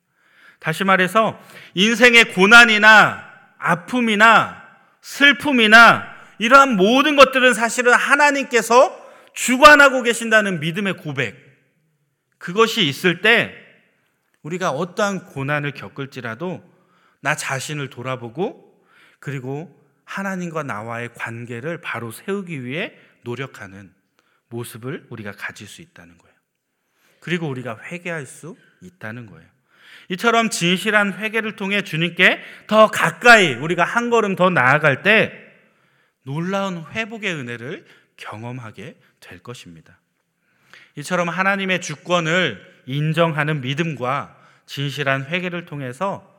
다시 0.59 0.85
말해서 0.85 1.40
인생의 1.73 2.35
고난이나 2.35 3.25
아픔이나 3.57 4.62
슬픔이나 5.00 6.14
이러한 6.38 6.76
모든 6.76 7.16
것들은 7.16 7.54
사실은 7.54 7.95
하나님께서 7.95 8.95
주관하고 9.33 10.02
계신다는 10.02 10.61
믿음의 10.61 10.99
고백. 10.99 11.37
그것이 12.37 12.87
있을 12.87 13.23
때 13.23 13.54
우리가 14.42 14.73
어떠한 14.73 15.25
고난을 15.25 15.73
겪을지라도 15.73 16.77
나 17.20 17.34
자신을 17.34 17.90
돌아보고 17.90 18.84
그리고 19.20 19.75
하나님과 20.04 20.62
나와의 20.62 21.12
관계를 21.14 21.80
바로 21.80 22.10
세우기 22.10 22.64
위해 22.64 22.94
노력하는 23.22 23.92
모습을 24.48 25.06
우리가 25.10 25.32
가질 25.32 25.66
수 25.66 25.82
있다는 25.82 26.16
거예요. 26.16 26.34
그리고 27.20 27.48
우리가 27.48 27.78
회개할 27.82 28.26
수 28.26 28.56
있다는 28.80 29.26
거예요. 29.26 29.46
이처럼 30.10 30.48
진실한 30.48 31.12
회개를 31.12 31.56
통해 31.56 31.82
주님께 31.82 32.42
더 32.66 32.87
가까이 32.90 33.54
우리가 33.54 33.84
한 33.84 34.08
걸음 34.08 34.37
더 34.37 34.48
나아갈 34.48 35.02
때 35.02 35.32
놀라운 36.22 36.84
회복의 36.90 37.34
은혜를 37.34 37.84
경험하게 38.16 38.98
될 39.20 39.38
것입니다. 39.40 39.98
이처럼 40.96 41.28
하나님의 41.28 41.80
주권을 41.80 42.82
인정하는 42.87 43.60
믿음과 43.60 44.37
진실한 44.66 45.26
회개를 45.26 45.66
통해서 45.66 46.38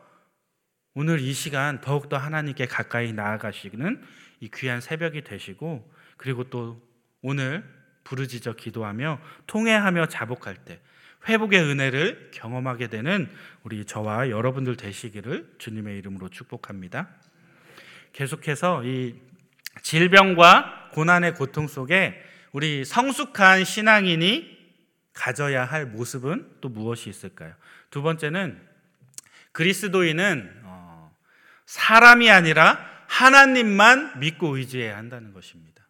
오늘 1.02 1.22
이 1.22 1.32
시간 1.32 1.80
더욱더 1.80 2.18
하나님께 2.18 2.66
가까이 2.66 3.14
나아가시는 3.14 4.04
이 4.42 4.50
귀한 4.54 4.82
새벽이 4.82 5.24
되시고 5.24 5.90
그리고 6.18 6.44
또 6.50 6.86
오늘 7.22 7.64
부르짖어 8.04 8.58
기도하며 8.58 9.22
통회하며 9.48 10.08
자복할 10.08 10.58
때 10.66 10.82
회복의 11.30 11.62
은혜를 11.62 12.32
경험하게 12.34 12.88
되는 12.88 13.32
우리 13.64 13.86
저와 13.86 14.30
여러분들 14.30 14.76
되시기를 14.76 15.56
주님의 15.58 15.98
이름으로 16.00 16.28
축복합니다. 16.28 17.08
계속해서 18.12 18.84
이 18.84 19.16
질병과 19.82 20.90
고난의 20.92 21.36
고통 21.36 21.70
속에 21.70 22.22
우리 22.52 22.84
성숙한 22.84 23.64
신앙인이 23.64 24.60
가져야 25.14 25.64
할 25.64 25.86
모습은 25.86 26.58
또 26.60 26.68
무엇이 26.68 27.10
있을까요? 27.10 27.54
두 27.90 28.02
번째는 28.02 28.68
그리스도인은 29.52 30.59
어, 30.59 30.59
사람이 31.70 32.32
아니라 32.32 32.84
하나님만 33.06 34.20
믿고 34.20 34.58
의지해야 34.58 34.98
한다는 34.98 35.34
것입니다. 35.34 35.84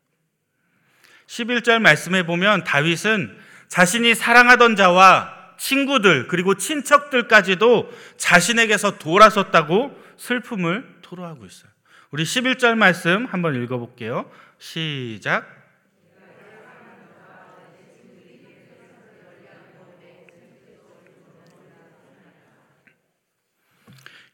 11절 1.28 1.80
말씀해 1.80 2.26
보면 2.26 2.66
다윗은 2.66 3.38
자신이 3.70 4.14
사랑하던 4.14 4.76
자와 4.76 5.56
친구들 5.58 6.28
그리고 6.28 6.56
친척들까지도 6.56 7.94
자신에게서 8.18 8.98
돌아섰다고 8.98 9.98
슬픔을 10.18 10.98
토로하고 11.02 11.46
있어요. 11.46 11.72
우리 12.12 12.24
11절 12.24 12.76
말씀 12.76 13.26
한번 13.28 13.56
읽어 13.64 13.78
볼게요. 13.78 14.30
시작. 14.58 15.59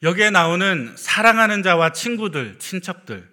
여기에 0.06 0.30
나오는 0.30 0.94
사랑하는 0.96 1.64
자와 1.64 1.90
친구들, 1.90 2.60
친척들 2.60 3.28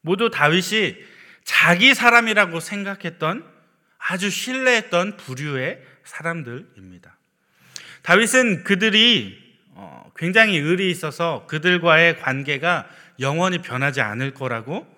모두 0.00 0.30
다윗이 0.30 0.96
자기 1.44 1.94
사람이라고 1.94 2.58
생각했던 2.58 3.48
아주 3.98 4.28
신뢰했던 4.28 5.16
부류의 5.16 5.80
사람들입니다. 6.02 7.16
다윗은 8.02 8.64
그들이 8.64 9.40
어, 9.74 10.10
굉장히 10.16 10.56
의리 10.58 10.90
있어서 10.90 11.46
그들과의 11.46 12.18
관계가 12.18 12.88
영원히 13.20 13.58
변하지 13.58 14.00
않을 14.00 14.34
거라고 14.34 14.92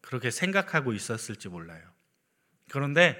그렇게 0.00 0.32
생각하고 0.32 0.92
있었을지 0.92 1.48
몰라요. 1.48 1.80
그런데 2.72 3.16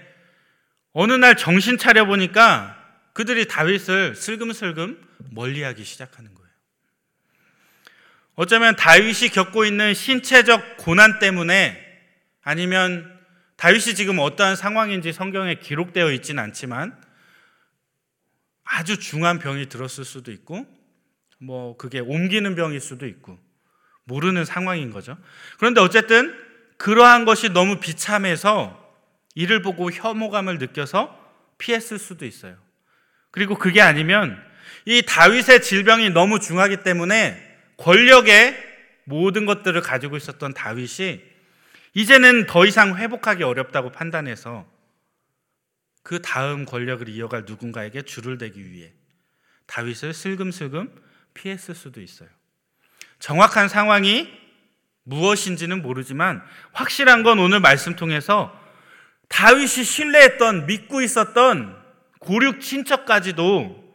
어느 0.93 1.13
날 1.13 1.37
정신 1.37 1.79
차려 1.79 2.05
보니까 2.07 2.77
그들이 3.13 3.47
다윗을 3.47 4.17
슬금슬금 4.17 5.01
멀리하기 5.31 5.85
시작하는 5.85 6.35
거예요. 6.35 6.38
어쩌면 8.39 8.77
다윗이 8.77 9.31
겪고 9.33 9.65
있는 9.65 9.95
신체적 9.95 10.77
고난 10.77 11.19
때문에 11.19 11.77
아니면 12.41 13.19
다윗이 13.57 13.97
지금 13.97 14.21
어떠한 14.21 14.55
상황인지 14.55 15.13
성경에 15.13 15.57
기록되어 15.57 16.13
있지는 16.13 16.45
않지만 16.45 16.97
아주 18.63 19.01
중한 19.01 19.41
병이 19.41 19.69
들었을 19.69 20.05
수도 20.05 20.31
있고 20.31 20.65
뭐 21.39 21.77
그게 21.79 21.99
옮기는 21.99 22.55
병일 22.55 22.81
수도 22.81 23.09
있고 23.09 23.41
모르는 24.05 24.45
상황인 24.45 24.93
거죠. 24.93 25.19
그런데 25.59 25.81
어쨌든 25.81 26.33
그러한 26.77 27.25
것이 27.25 27.49
너무 27.49 27.81
비참해서 27.81 28.95
이를 29.35 29.63
보고 29.63 29.91
혐오감을 29.91 30.59
느껴서 30.59 31.13
피했을 31.59 31.99
수도 31.99 32.25
있어요. 32.25 32.57
그리고 33.33 33.57
그게 33.57 33.81
아니면 33.81 34.41
이 34.85 35.03
다윗의 35.03 35.63
질병이 35.63 36.11
너무 36.11 36.39
중하기 36.39 36.85
때문에 36.85 37.48
권력의 37.79 38.57
모든 39.05 39.47
것들을 39.47 39.81
가지고 39.81 40.17
있었던 40.17 40.53
다윗이 40.53 41.23
이제는 41.95 42.47
더 42.47 42.67
이상 42.67 42.97
회복하기 42.97 43.43
어렵다고 43.43 43.91
판단해서 43.91 44.67
그 46.03 46.21
다음 46.21 46.65
권력을 46.65 47.09
이어갈 47.09 47.45
누군가에게 47.47 48.03
줄을 48.03 48.39
대기 48.39 48.71
위해 48.71 48.93
다윗을 49.67 50.13
슬금슬금 50.13 50.91
피했을 51.35 51.75
수도 51.75 52.01
있어요. 52.01 52.29
정확한 53.19 53.69
상황이 53.69 54.29
무엇인지는 55.05 55.83
모르지만 55.83 56.43
확실한 56.73 57.23
건 57.23 57.39
오늘 57.39 57.61
말씀 57.61 57.97
통해서 57.97 58.55
다윗이 59.29 59.85
신뢰했던 59.85 60.67
믿고 60.67 61.03
있었던 61.03 61.77
고륙 62.19 62.61
친척까지도 62.61 63.88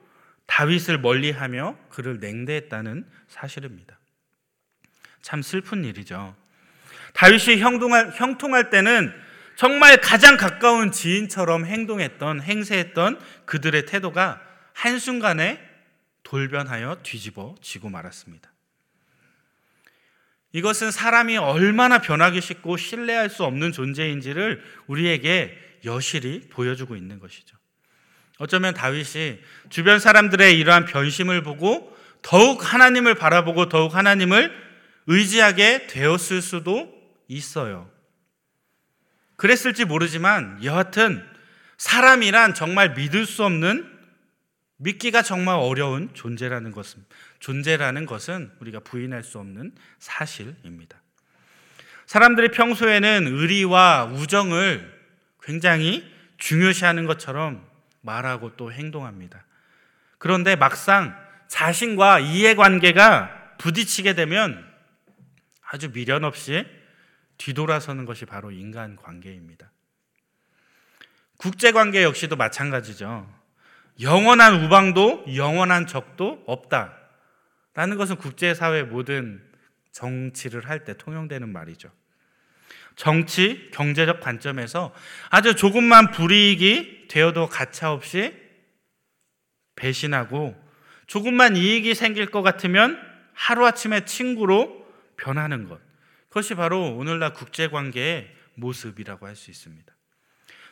다윗을 0.54 1.00
멀리하며 1.00 1.76
그를 1.90 2.20
냉대했다는 2.20 3.10
사실입니다. 3.28 3.98
참 5.24 5.42
슬픈 5.42 5.84
일이죠. 5.84 6.36
다윗이 7.14 7.60
형통할, 7.60 8.12
형통할 8.14 8.70
때는 8.70 9.12
정말 9.56 9.98
가장 9.98 10.38
가까운 10.38 10.92
지인처럼 10.92 11.66
행동했던, 11.66 12.42
행세했던 12.42 13.20
그들의 13.46 13.88
태도가 13.88 14.42
한순간에 14.74 15.60
돌변하여 16.22 17.00
뒤집어 17.02 17.56
지고 17.60 17.90
말았습니다. 17.90 18.52
이것은 20.52 20.92
사람이 20.92 21.36
얼마나 21.38 21.98
변하기 21.98 22.42
쉽고 22.42 22.78
신뢰할 22.78 23.32
수 23.32 23.44
없는 23.44 23.72
존재인지를 23.72 24.64
우리에게 24.86 25.80
여실히 25.84 26.42
보여주고 26.50 26.96
있는 26.96 27.18
것이죠. 27.18 27.58
어쩌면 28.44 28.74
다윗이 28.74 29.40
주변 29.70 30.00
사람들의 30.00 30.60
이러한 30.60 30.86
변심을 30.86 31.44
보고 31.44 31.96
더욱 32.22 32.74
하나님을 32.74 33.16
바라보고 33.16 33.70
더욱 33.70 33.96
하나님을 33.96 34.54
의지하게 35.08 35.88
되었을 35.88 36.42
수도 36.42 36.94
있어요. 37.30 37.90
그랬을지 39.38 39.86
모르지만 39.86 40.60
여하튼 40.62 41.26
사람이란 41.78 42.54
정말 42.54 42.94
믿을 42.96 43.26
수 43.26 43.46
없는 43.46 43.90
믿기가 44.76 45.22
정말 45.22 45.56
어려운 45.56 46.10
존재라는 46.14 46.72
것은 46.72 47.06
존재라는 47.40 48.06
것은 48.06 48.52
우리가 48.60 48.82
부인할 48.82 49.24
수 49.24 49.40
없는 49.40 49.72
사실입니다. 50.00 51.02
사람들이 52.08 52.50
평소에는 52.50 53.26
의리와 53.28 54.12
우정을 54.14 55.02
굉장히 55.42 56.12
중요시하는 56.38 57.06
것처럼 57.06 57.73
말하고 58.04 58.56
또 58.56 58.72
행동합니다. 58.72 59.44
그런데 60.20 60.56
막상 60.56 61.18
자신과 61.48 62.20
이해관계가 62.20 63.56
부딪히게 63.58 64.14
되면 64.14 64.64
아주 65.62 65.92
미련 65.92 66.24
없이 66.24 66.66
뒤돌아서는 67.38 68.06
것이 68.06 68.26
바로 68.26 68.52
인간 68.52 68.96
관계입니다. 68.96 69.72
국제 71.38 71.72
관계 71.72 72.04
역시도 72.04 72.36
마찬가지죠. 72.36 73.28
영원한 74.02 74.64
우방도 74.64 75.26
영원한 75.36 75.88
적도 75.88 76.44
없다. 76.48 76.98
라는 77.74 77.98
것은 77.98 78.18
국제사회 78.18 78.84
모든 78.84 79.44
정치를 79.92 80.70
할 80.70 80.84
때 80.84 80.96
통용되는 80.96 81.50
말이죠. 81.50 81.92
정치, 82.96 83.70
경제적 83.74 84.20
관점에서 84.22 84.94
아주 85.30 85.56
조금만 85.56 86.12
불이익이 86.12 87.08
되어도 87.10 87.48
가차없이 87.48 88.34
배신하고 89.76 90.56
조금만 91.08 91.56
이익이 91.56 91.96
생길 91.96 92.28
것 92.28 92.42
같으면 92.42 93.00
하루아침에 93.34 94.06
친구로 94.06 94.86
변하는 95.18 95.68
것. 95.68 95.80
그것이 96.30 96.56
바로 96.56 96.96
오늘날 96.96 97.34
국제관계의 97.34 98.36
모습이라고 98.56 99.28
할 99.28 99.36
수 99.36 99.52
있습니다. 99.52 99.94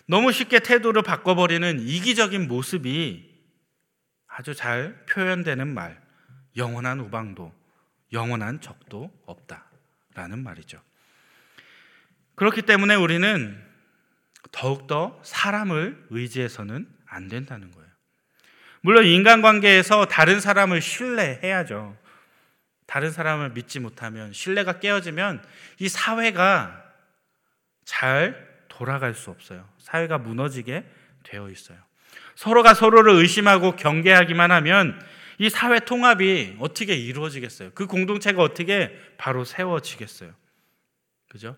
너무 0.08 0.32
쉽게 0.32 0.60
태도를 0.60 1.04
바꿔버리는 1.04 1.80
이기적인 1.80 2.48
모습이 2.48 3.30
아주 4.28 4.54
잘 4.54 5.06
표현되는 5.06 5.68
말, 5.68 6.02
영원한 6.58 7.00
우방도, 7.00 7.54
영원한 8.12 8.62
적도 8.62 9.12
없다라는 9.26 10.44
말이죠. 10.44 10.82
그렇기 12.41 12.63
때문에 12.63 12.95
우리는 12.95 13.56
더욱더 14.51 15.21
사람을 15.21 16.08
의지해서는 16.10 16.88
안 17.06 17.27
된다는 17.27 17.69
거예요. 17.69 17.88
물론 18.82 19.06
인간관계에서 19.06 20.06
다른 20.06 20.39
사람을 20.39 20.82
신뢰해야죠. 20.82 21.95
다른 22.88 23.12
사람을 23.12 23.51
믿지 23.51 23.80
못하면 23.80 24.34
신뢰가 24.34 24.80
깨어지면 24.80 25.45
이 25.77 25.88
사회가 25.88 26.84
잘 27.86 28.49
돌아갈 28.69 29.13
수 29.13 29.30
없어요. 29.30 29.69
사회가 29.77 30.17
무너지게 30.17 30.84
되어 31.21 31.47
있어요. 31.47 31.77
서로가 32.34 32.73
서로를 32.73 33.13
의심하고 33.17 33.75
경계하기만 33.75 34.49
하면 34.49 34.99
이 35.38 35.47
사회 35.51 35.80
통합이 35.80 36.58
어떻게 36.60 36.95
이루어지겠어요? 36.95 37.69
그 37.75 37.86
공동체가 37.86 38.41
어떻게 38.41 38.99
바로 39.19 39.45
세워지겠어요? 39.45 40.34
그죠? 41.30 41.56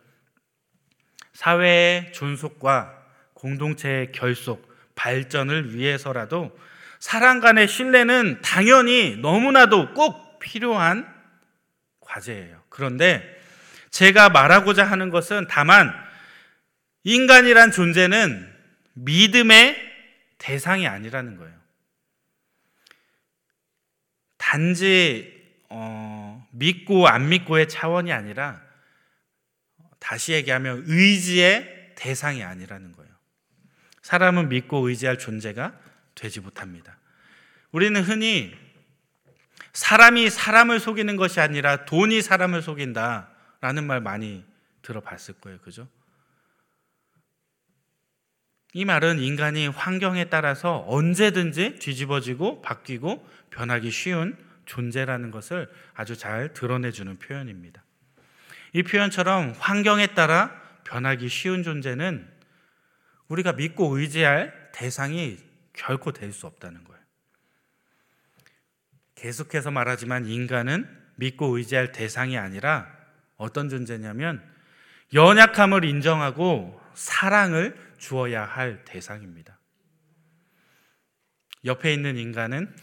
사회의 1.33 2.13
존속과 2.13 3.03
공동체의 3.33 4.11
결속, 4.11 4.71
발전을 4.95 5.75
위해서라도 5.75 6.57
사람 6.99 7.41
간의 7.41 7.67
신뢰는 7.67 8.41
당연히 8.41 9.17
너무나도 9.17 9.93
꼭 9.93 10.39
필요한 10.39 11.11
과제예요. 11.99 12.63
그런데 12.69 13.41
제가 13.89 14.29
말하고자 14.29 14.85
하는 14.85 15.09
것은 15.09 15.47
다만 15.49 15.93
인간이란 17.03 17.71
존재는 17.71 18.51
믿음의 18.93 19.75
대상이 20.37 20.87
아니라는 20.87 21.37
거예요. 21.37 21.53
단지 24.37 25.33
어, 25.69 26.47
믿고 26.51 27.07
안 27.07 27.29
믿고의 27.29 27.67
차원이 27.67 28.13
아니라 28.13 28.62
다시 30.03 30.33
얘기하면 30.33 30.83
의지의 30.85 31.93
대상이 31.95 32.43
아니라는 32.43 32.91
거예요. 32.91 33.09
사람은 34.01 34.49
믿고 34.49 34.89
의지할 34.89 35.17
존재가 35.17 35.79
되지 36.13 36.41
못합니다. 36.41 36.97
우리는 37.71 38.03
흔히 38.03 38.53
사람이 39.71 40.29
사람을 40.29 40.81
속이는 40.81 41.15
것이 41.15 41.39
아니라 41.39 41.85
돈이 41.85 42.21
사람을 42.21 42.61
속인다라는 42.61 43.87
말 43.87 44.01
많이 44.01 44.43
들어봤을 44.81 45.35
거예요. 45.35 45.59
그죠? 45.59 45.87
이 48.73 48.83
말은 48.83 49.19
인간이 49.19 49.67
환경에 49.67 50.25
따라서 50.25 50.83
언제든지 50.87 51.79
뒤집어지고 51.79 52.61
바뀌고 52.61 53.25
변하기 53.51 53.89
쉬운 53.89 54.35
존재라는 54.65 55.31
것을 55.31 55.71
아주 55.93 56.17
잘 56.17 56.53
드러내주는 56.53 57.17
표현입니다. 57.19 57.82
이 58.73 58.83
표현처럼 58.83 59.53
환경에 59.57 60.07
따라 60.07 60.61
변하기 60.83 61.29
쉬운 61.29 61.63
존재는 61.63 62.27
우리가 63.27 63.53
믿고 63.53 63.97
의지할 63.97 64.71
대상이 64.73 65.37
결코 65.73 66.11
될 66.11 66.33
수 66.33 66.47
없다는 66.47 66.83
거예요. 66.83 67.01
계속해서 69.15 69.71
말하지만 69.71 70.25
인간은 70.25 70.87
믿고 71.15 71.57
의지할 71.57 71.91
대상이 71.91 72.37
아니라 72.37 72.91
어떤 73.37 73.69
존재냐면 73.69 74.43
연약함을 75.13 75.85
인정하고 75.85 76.81
사랑을 76.95 77.77
주어야 77.97 78.43
할 78.43 78.83
대상입니다. 78.85 79.59
옆에 81.65 81.93
있는 81.93 82.17
인간은 82.17 82.75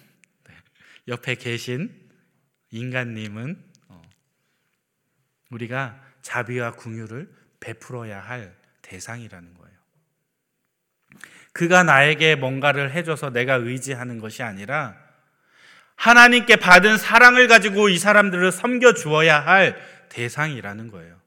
네, 0.44 0.54
옆에 1.08 1.34
계신 1.34 1.92
인간님은 2.70 3.52
어, 3.52 3.69
우리가 5.50 6.00
자비와 6.22 6.72
궁유를 6.72 7.28
베풀어야 7.60 8.20
할 8.20 8.54
대상이라는 8.82 9.54
거예요. 9.54 9.70
그가 11.52 11.82
나에게 11.82 12.36
뭔가를 12.36 12.92
해줘서 12.92 13.30
내가 13.30 13.54
의지하는 13.54 14.18
것이 14.18 14.42
아니라 14.42 14.96
하나님께 15.96 16.56
받은 16.56 16.96
사랑을 16.96 17.48
가지고 17.48 17.88
이 17.88 17.98
사람들을 17.98 18.52
섬겨 18.52 18.94
주어야 18.94 19.38
할 19.40 19.76
대상이라는 20.08 20.88
거예요. 20.88 21.20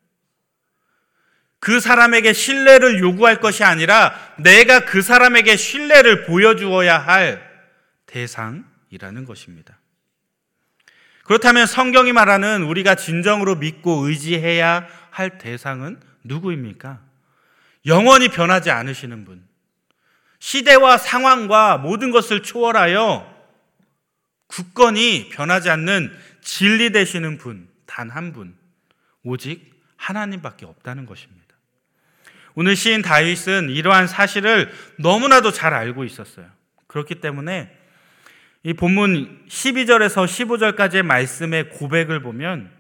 그 1.59 1.79
사람에게 1.79 2.33
신뢰를 2.33 2.99
요구할 2.99 3.39
것이 3.39 3.63
아니라 3.63 4.13
내가 4.37 4.85
그 4.85 5.01
사람에게 5.01 5.55
신뢰를 5.55 6.25
보여주어야 6.25 6.97
할 6.97 7.41
대상이라는 8.05 9.25
것입니다. 9.25 9.77
그렇다면 11.23 11.65
성경이 11.65 12.11
말하는 12.11 12.63
우리가 12.63 12.95
진정으로 12.95 13.55
믿고 13.55 14.07
의지해야 14.07 14.87
할 15.09 15.37
대상은 15.37 15.99
누구입니까? 16.23 16.99
영원히 17.85 18.29
변하지 18.29 18.71
않으시는 18.71 19.25
분. 19.25 19.45
시대와 20.39 20.97
상황과 20.97 21.77
모든 21.77 22.11
것을 22.11 22.43
초월하여 22.43 23.31
굳건히 24.47 25.29
변하지 25.29 25.69
않는 25.69 26.15
진리 26.41 26.91
되시는 26.91 27.37
분, 27.37 27.69
단 27.85 28.09
한 28.09 28.33
분. 28.33 28.55
오직 29.23 29.73
하나님밖에 29.95 30.65
없다는 30.65 31.05
것입니다. 31.05 31.43
오늘 32.55 32.75
시인 32.75 33.01
다윗은 33.01 33.69
이러한 33.69 34.07
사실을 34.07 34.71
너무나도 34.99 35.51
잘 35.51 35.73
알고 35.73 36.03
있었어요. 36.03 36.45
그렇기 36.87 37.15
때문에 37.15 37.75
이 38.63 38.73
본문 38.73 39.45
12절에서 39.49 40.25
15절까지의 40.25 41.03
말씀의 41.03 41.69
고백을 41.69 42.21
보면 42.21 42.71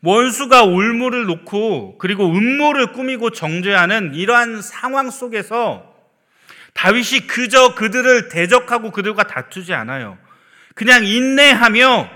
원수가 0.00 0.64
올무를 0.64 1.26
놓고 1.26 1.98
그리고 1.98 2.26
음모를 2.26 2.92
꾸미고 2.92 3.30
정죄하는 3.30 4.14
이러한 4.14 4.62
상황 4.62 5.10
속에서 5.10 5.94
다윗이 6.72 7.26
그저 7.26 7.74
그들을 7.74 8.28
대적하고 8.28 8.92
그들과 8.92 9.24
다투지 9.24 9.74
않아요. 9.74 10.18
그냥 10.74 11.04
인내하며 11.04 12.10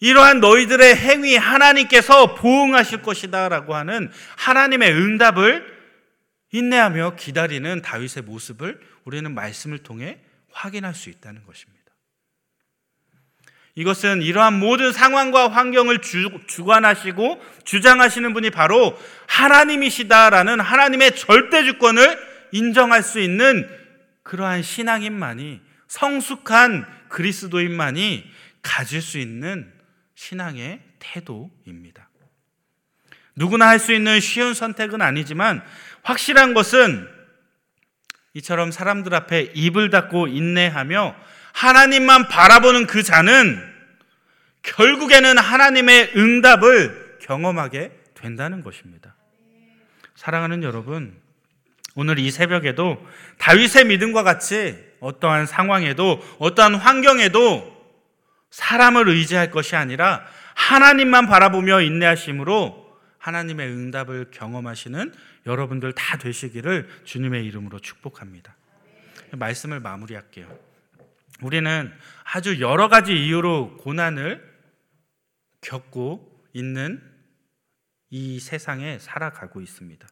이러한 0.00 0.40
너희들의 0.40 0.96
행위 0.96 1.36
하나님께서 1.36 2.34
보응하실 2.34 3.02
것이다 3.02 3.48
라고 3.48 3.74
하는 3.74 4.10
하나님의 4.36 4.92
응답을 4.92 5.74
인내하며 6.52 7.16
기다리는 7.16 7.82
다윗의 7.82 8.24
모습을 8.24 8.80
우리는 9.04 9.32
말씀을 9.32 9.78
통해 9.78 10.18
확인할 10.52 10.94
수 10.94 11.10
있다는 11.10 11.44
것입니다. 11.44 11.73
이것은 13.76 14.22
이러한 14.22 14.58
모든 14.58 14.92
상황과 14.92 15.48
환경을 15.48 16.00
주, 16.00 16.30
주관하시고 16.46 17.42
주장하시는 17.64 18.32
분이 18.32 18.50
바로 18.50 18.96
하나님이시다라는 19.26 20.60
하나님의 20.60 21.16
절대 21.16 21.64
주권을 21.64 22.18
인정할 22.52 23.02
수 23.02 23.18
있는 23.18 23.68
그러한 24.22 24.62
신앙인만이 24.62 25.60
성숙한 25.88 26.86
그리스도인만이 27.08 28.30
가질 28.62 29.02
수 29.02 29.18
있는 29.18 29.72
신앙의 30.14 30.80
태도입니다. 31.00 32.08
누구나 33.36 33.66
할 33.68 33.80
수 33.80 33.92
있는 33.92 34.20
쉬운 34.20 34.54
선택은 34.54 35.02
아니지만 35.02 35.62
확실한 36.02 36.54
것은 36.54 37.08
이처럼 38.34 38.70
사람들 38.70 39.14
앞에 39.14 39.52
입을 39.54 39.90
닫고 39.90 40.28
인내하며 40.28 41.16
하나님만 41.54 42.26
바라보는 42.28 42.86
그 42.86 43.02
자는 43.04 43.62
결국에는 44.62 45.38
하나님의 45.38 46.12
응답을 46.16 47.18
경험하게 47.20 47.92
된다는 48.14 48.62
것입니다. 48.62 49.14
사랑하는 50.16 50.64
여러분, 50.64 51.16
오늘 51.94 52.18
이 52.18 52.30
새벽에도 52.32 53.06
다윗의 53.38 53.84
믿음과 53.86 54.24
같이 54.24 54.76
어떠한 54.98 55.46
상황에도 55.46 56.20
어떠한 56.40 56.74
환경에도 56.74 57.72
사람을 58.50 59.08
의지할 59.08 59.52
것이 59.52 59.76
아니라 59.76 60.24
하나님만 60.54 61.28
바라보며 61.28 61.82
인내하심으로 61.82 62.84
하나님의 63.18 63.68
응답을 63.68 64.26
경험하시는 64.32 65.14
여러분들 65.46 65.92
다 65.92 66.18
되시기를 66.18 66.88
주님의 67.04 67.46
이름으로 67.46 67.78
축복합니다. 67.78 68.56
말씀을 69.32 69.78
마무리할게요. 69.80 70.63
우리는 71.44 71.92
아주 72.24 72.58
여러 72.60 72.88
가지 72.88 73.12
이유로 73.12 73.76
고난을 73.76 74.42
겪고 75.60 76.42
있는 76.54 77.02
이 78.08 78.40
세상에 78.40 78.98
살아가고 78.98 79.60
있습니다. 79.60 80.08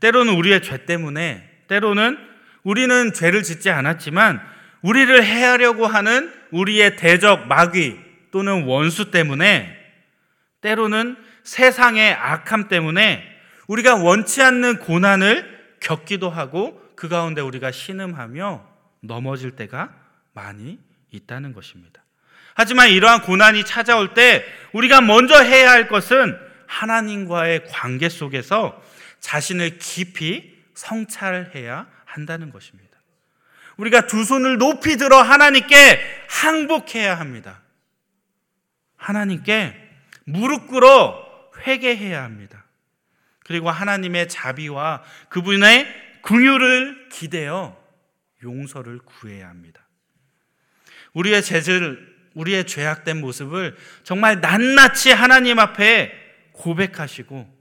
때로는 0.00 0.34
우리의 0.34 0.62
죄 0.62 0.84
때문에, 0.84 1.48
때로는 1.66 2.18
우리는 2.62 3.12
죄를 3.14 3.42
짓지 3.42 3.70
않았지만 3.70 4.38
우리를 4.82 5.24
해하려고 5.24 5.86
하는 5.86 6.30
우리의 6.50 6.96
대적, 6.96 7.46
마귀 7.46 7.98
또는 8.30 8.64
원수 8.64 9.10
때문에 9.10 9.76
때로는 10.60 11.16
세상의 11.42 12.12
악함 12.12 12.68
때문에 12.68 13.24
우리가 13.66 13.96
원치 13.96 14.42
않는 14.42 14.80
고난을 14.80 15.78
겪기도 15.80 16.28
하고 16.28 16.78
그 16.96 17.08
가운데 17.08 17.40
우리가 17.40 17.70
신음하며 17.70 18.68
넘어질 19.00 19.52
때가 19.52 19.99
많이 20.32 20.78
있다는 21.10 21.52
것입니다. 21.52 22.04
하지만 22.54 22.90
이러한 22.90 23.22
고난이 23.22 23.64
찾아올 23.64 24.14
때 24.14 24.44
우리가 24.72 25.00
먼저 25.00 25.40
해야 25.42 25.70
할 25.70 25.88
것은 25.88 26.38
하나님과의 26.66 27.66
관계 27.68 28.08
속에서 28.08 28.82
자신을 29.20 29.78
깊이 29.78 30.56
성찰해야 30.74 31.86
한다는 32.04 32.50
것입니다. 32.50 32.90
우리가 33.76 34.06
두 34.06 34.24
손을 34.24 34.58
높이 34.58 34.96
들어 34.96 35.22
하나님께 35.22 36.26
항복해야 36.28 37.18
합니다. 37.18 37.62
하나님께 38.96 39.74
무릎 40.24 40.68
꿇어 40.68 41.50
회개해야 41.66 42.22
합니다. 42.22 42.64
그리고 43.44 43.70
하나님의 43.70 44.28
자비와 44.28 45.02
그분의 45.28 45.86
궁유를 46.22 47.08
기대어 47.08 47.76
용서를 48.42 48.98
구해야 48.98 49.48
합니다. 49.48 49.86
우리의 51.12 51.42
죄를 51.42 52.10
우리의 52.34 52.66
죄악된 52.66 53.20
모습을 53.20 53.76
정말 54.04 54.40
낱낱이 54.40 55.10
하나님 55.10 55.58
앞에 55.58 56.12
고백하시고 56.52 57.60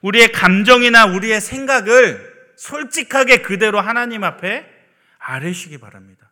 우리의 0.00 0.32
감정이나 0.32 1.06
우리의 1.06 1.40
생각을 1.40 2.36
솔직하게 2.56 3.42
그대로 3.42 3.80
하나님 3.80 4.24
앞에 4.24 4.66
아뢰시기 5.18 5.78
바랍니다. 5.78 6.30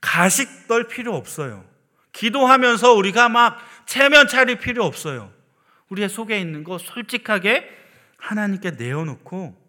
가식 0.00 0.68
떨 0.68 0.86
필요 0.86 1.16
없어요. 1.16 1.64
기도하면서 2.12 2.92
우리가 2.94 3.28
막 3.28 3.58
체면 3.86 4.28
차릴 4.28 4.58
필요 4.58 4.84
없어요. 4.84 5.32
우리의 5.88 6.08
속에 6.08 6.38
있는 6.40 6.64
거 6.64 6.78
솔직하게 6.78 7.68
하나님께 8.18 8.72
내어놓고 8.72 9.66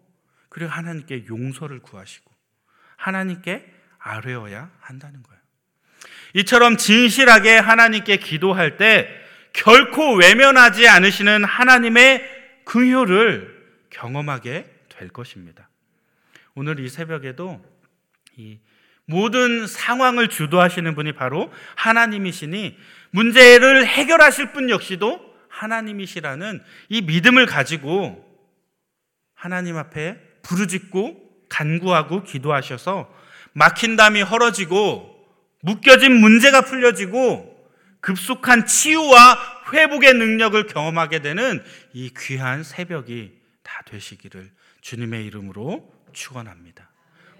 그리고 0.48 0.70
하나님께 0.70 1.26
용서를 1.26 1.80
구하시고 1.80 2.30
하나님께 2.96 3.72
아뢰어야 3.98 4.70
한다는 4.80 5.22
거예요. 5.22 5.37
이처럼 6.34 6.76
진실하게 6.76 7.56
하나님께 7.58 8.18
기도할 8.18 8.76
때 8.76 9.08
결코 9.52 10.14
외면하지 10.14 10.88
않으시는 10.88 11.44
하나님의 11.44 12.22
긍휼을 12.64 13.58
경험하게 13.90 14.66
될 14.88 15.08
것입니다. 15.08 15.68
오늘 16.54 16.80
이 16.80 16.88
새벽에도 16.88 17.64
이 18.36 18.58
모든 19.04 19.66
상황을 19.66 20.28
주도하시는 20.28 20.94
분이 20.94 21.12
바로 21.12 21.50
하나님이시니 21.76 22.76
문제를 23.10 23.86
해결하실 23.86 24.52
분 24.52 24.68
역시도 24.68 25.34
하나님이시라는 25.48 26.62
이 26.90 27.02
믿음을 27.02 27.46
가지고 27.46 28.24
하나님 29.34 29.76
앞에 29.76 30.20
부르짖고 30.42 31.46
간구하고 31.48 32.24
기도하셔서 32.24 33.12
막힌 33.54 33.96
담이 33.96 34.22
헐어지고 34.22 35.07
묶여진 35.60 36.12
문제가 36.12 36.62
풀려지고 36.62 37.56
급속한 38.00 38.66
치유와 38.66 39.64
회복의 39.72 40.14
능력을 40.14 40.66
경험하게 40.66 41.20
되는 41.20 41.62
이 41.92 42.12
귀한 42.16 42.62
새벽이 42.62 43.32
다 43.62 43.82
되시기를 43.86 44.50
주님의 44.80 45.26
이름으로 45.26 45.92
축원합니다. 46.12 46.88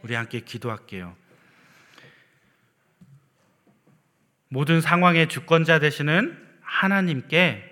우리 0.03 0.15
함께 0.15 0.41
기도할게요. 0.41 1.17
모든 4.49 4.81
상황의 4.81 5.29
주권자 5.29 5.79
되시는 5.79 6.37
하나님께 6.63 7.65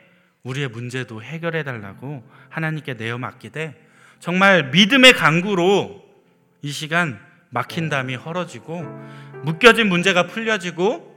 우리의 0.42 0.68
문제도 0.68 1.22
해결해 1.22 1.64
달라고 1.64 2.28
하나님께 2.50 2.94
내어 2.94 3.18
맡기되 3.18 3.74
정말 4.20 4.70
믿음의 4.70 5.14
강구로 5.14 6.04
이 6.62 6.70
시간 6.70 7.20
막힌 7.50 7.88
담이 7.88 8.14
헐어지고 8.14 8.84
묶여진 9.46 9.88
문제가 9.88 10.26
풀려지고 10.26 11.14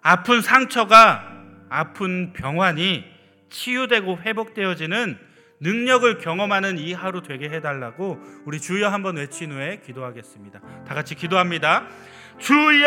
아픈 0.00 0.40
상처가 0.40 1.28
아픈 1.68 2.32
병환이 2.32 3.04
치유되고 3.50 4.18
회복되어지는 4.18 5.18
능력을 5.58 6.18
경험하는 6.18 6.78
이 6.78 6.92
하루 6.92 7.20
되게 7.22 7.50
해달라고 7.50 8.20
우리 8.44 8.60
주여 8.60 8.90
한번 8.90 9.16
외친 9.16 9.50
후에 9.50 9.80
기도하겠습니다. 9.84 10.60
다 10.86 10.94
같이 10.94 11.16
기도합니다. 11.16 11.88
주여 12.38 12.86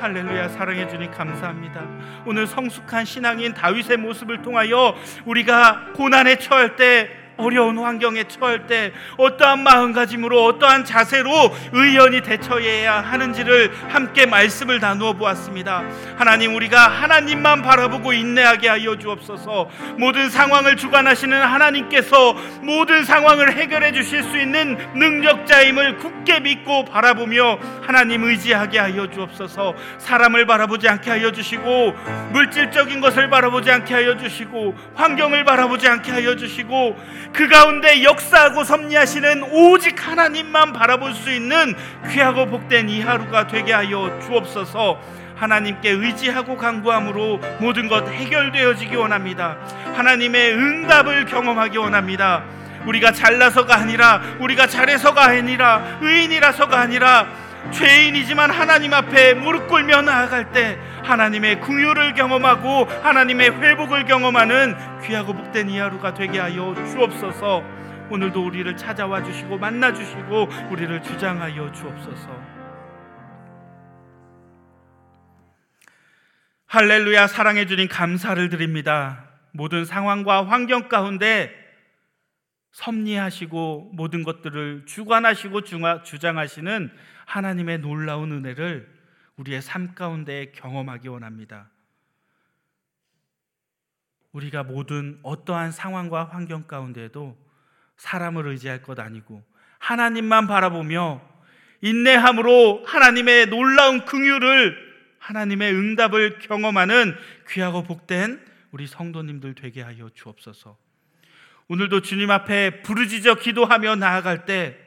할렐루야 0.00 0.48
사랑해 0.48 0.88
주님 0.88 1.12
감사합니다. 1.12 1.86
오늘 2.26 2.48
성숙한 2.48 3.04
신앙인 3.04 3.54
다윗의 3.54 3.98
모습을 3.98 4.42
통하여 4.42 4.96
우리가 5.26 5.92
고난에 5.94 6.40
처할 6.40 6.74
때 6.74 7.25
어려운 7.36 7.78
환경에 7.78 8.24
처할 8.24 8.66
때 8.66 8.92
어떠한 9.16 9.62
마음가짐으로 9.62 10.44
어떠한 10.44 10.84
자세로 10.84 11.30
의연히 11.72 12.22
대처해야 12.22 13.00
하는지를 13.00 13.72
함께 13.88 14.26
말씀을 14.26 14.80
나누어 14.80 15.12
보았습니다. 15.12 15.84
하나님 16.16 16.54
우리가 16.54 16.88
하나님만 16.88 17.62
바라보고 17.62 18.12
인내하게 18.12 18.68
하여 18.68 18.96
주옵소서. 18.96 19.68
모든 19.98 20.30
상황을 20.30 20.76
주관하시는 20.76 21.40
하나님께서 21.40 22.32
모든 22.62 23.04
상황을 23.04 23.54
해결해 23.54 23.92
주실 23.92 24.22
수 24.22 24.38
있는 24.38 24.76
능력자임을 24.94 25.98
굳게 25.98 26.40
믿고 26.40 26.84
바라보며 26.86 27.58
하나님 27.82 28.24
의지하게 28.24 28.78
하여 28.78 29.10
주옵소서. 29.10 29.74
사람을 29.98 30.46
바라보지 30.46 30.88
않게 30.88 31.10
하여 31.10 31.30
주시고 31.30 31.94
물질적인 32.32 33.00
것을 33.00 33.28
바라보지 33.28 33.70
않게 33.70 33.92
하여 33.92 34.16
주시고 34.16 34.74
환경을 34.94 35.44
바라보지 35.44 35.86
않게 35.86 36.10
하여 36.10 36.34
주시고 36.36 36.96
그 37.36 37.48
가운데 37.48 38.02
역사하고 38.02 38.64
섭리하시는 38.64 39.42
오직 39.52 40.08
하나님만 40.08 40.72
바라볼 40.72 41.12
수 41.12 41.30
있는 41.30 41.74
귀하고 42.10 42.46
복된 42.46 42.88
이 42.88 43.02
하루가 43.02 43.46
되게 43.46 43.74
하여 43.74 44.18
주옵소서. 44.22 44.98
하나님께 45.36 45.90
의지하고 45.90 46.56
간구함으로 46.56 47.40
모든 47.60 47.88
것 47.88 48.08
해결되어지기 48.08 48.96
원합니다. 48.96 49.58
하나님의 49.94 50.54
응답을 50.54 51.26
경험하기 51.26 51.76
원합니다. 51.76 52.42
우리가 52.86 53.12
잘나서가 53.12 53.76
아니라 53.76 54.22
우리가 54.40 54.66
잘해서가 54.66 55.26
아니라 55.26 55.98
의인이라서가 56.00 56.80
아니라 56.80 57.26
죄인이지만 57.72 58.50
하나님 58.50 58.94
앞에 58.94 59.34
무릎 59.34 59.68
꿇며 59.68 60.02
나아갈 60.02 60.52
때 60.52 60.78
하나님의 61.04 61.60
궁유를 61.60 62.14
경험하고 62.14 62.84
하나님의 62.84 63.50
회복을 63.60 64.04
경험하는 64.04 64.74
귀하고 65.02 65.34
복된 65.34 65.70
이 65.70 65.78
하루가 65.78 66.14
되게 66.14 66.38
하여 66.38 66.74
주옵소서. 66.74 67.62
오늘도 68.10 68.46
우리를 68.46 68.76
찾아와 68.76 69.22
주시고 69.22 69.58
만나 69.58 69.92
주시고 69.92 70.48
우리를 70.70 71.02
주장하여 71.02 71.72
주옵소서. 71.72 72.56
할렐루야 76.66 77.26
사랑해 77.26 77.66
주님 77.66 77.88
감사를 77.88 78.48
드립니다. 78.48 79.24
모든 79.52 79.84
상황과 79.84 80.46
환경 80.46 80.88
가운데 80.88 81.65
섭리하시고 82.76 83.92
모든 83.94 84.22
것들을 84.22 84.84
주관하시고 84.84 85.62
주장하시는 85.62 86.90
하나님의 87.24 87.78
놀라운 87.78 88.32
은혜를 88.32 88.86
우리의 89.36 89.62
삶 89.62 89.94
가운데 89.94 90.52
경험하기 90.54 91.08
원합니다. 91.08 91.70
우리가 94.32 94.62
모든 94.62 95.18
어떠한 95.22 95.72
상황과 95.72 96.24
환경 96.24 96.64
가운데도 96.64 97.38
사람을 97.96 98.46
의지할 98.48 98.82
것 98.82 99.00
아니고 99.00 99.42
하나님만 99.78 100.46
바라보며 100.46 101.22
인내함으로 101.80 102.84
하나님의 102.84 103.46
놀라운 103.46 104.04
긍휼을 104.04 104.76
하나님의 105.18 105.72
응답을 105.72 106.40
경험하는 106.40 107.16
귀하고 107.48 107.84
복된 107.84 108.44
우리 108.70 108.86
성도님들 108.86 109.54
되게 109.54 109.80
하여 109.80 110.10
주옵소서. 110.12 110.85
오늘도 111.68 112.02
주님 112.02 112.30
앞에 112.30 112.82
부르짖어 112.82 113.36
기도하며 113.36 113.96
나아갈 113.96 114.44
때 114.44 114.78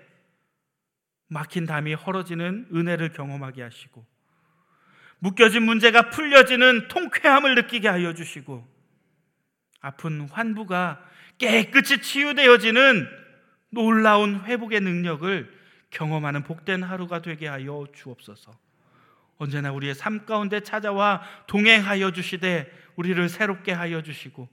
막힌 1.28 1.66
담이 1.66 1.94
헐어지는 1.94 2.68
은혜를 2.74 3.14
경험하게 3.14 3.64
하시고 3.64 4.06
묶여진 5.20 5.64
문제가 5.64 6.10
풀려지는 6.10 6.88
통쾌함을 6.88 7.56
느끼게 7.56 7.88
하여 7.88 8.14
주시고 8.14 8.66
아픈 9.82 10.28
환부가 10.30 11.04
깨끗이 11.38 12.02
치유되어지는 12.02 13.08
놀라운 13.70 14.42
회복의 14.44 14.82
능력을 14.82 15.60
경험하는 15.92 16.44
복된 16.44 16.84
하루가 16.84 17.22
되게 17.22 17.48
하여 17.48 17.86
주옵소서. 17.94 18.52
언제나 19.38 19.72
우리의 19.72 19.96
삶 19.96 20.26
가운데 20.26 20.60
찾아와 20.60 21.22
동행하여 21.48 22.12
주시되 22.12 22.72
우리를 22.96 23.30
새롭게 23.30 23.72
하여 23.72 24.02
주시고 24.02 24.50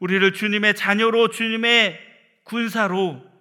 우리를 0.00 0.32
주님의 0.32 0.74
자녀로 0.74 1.30
주님의 1.30 1.98
군사로 2.44 3.34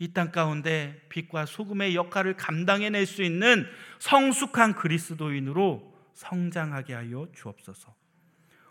이 0.00 0.12
땅 0.14 0.32
가운데 0.32 1.00
빛과 1.10 1.44
소금의 1.44 1.94
역할을 1.94 2.36
감당해낼 2.36 3.04
수 3.04 3.22
있는 3.22 3.66
성숙한 3.98 4.74
그리스도인으로 4.74 5.94
성장하게 6.14 6.94
하여 6.94 7.28
주옵소서. 7.34 7.94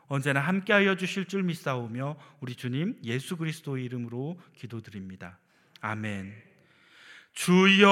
언제나 0.08 0.40
함께하여 0.40 0.96
주실 0.96 1.26
줄 1.26 1.44
믿사오며 1.44 2.18
우리 2.40 2.56
주님 2.56 2.98
예수 3.04 3.38
그리스도의 3.38 3.86
이름으로 3.86 4.40
기도드립니다. 4.56 5.38
아멘. 5.82 6.34
주여, 7.34 7.86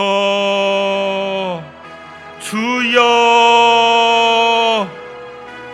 주여, 2.42 3.04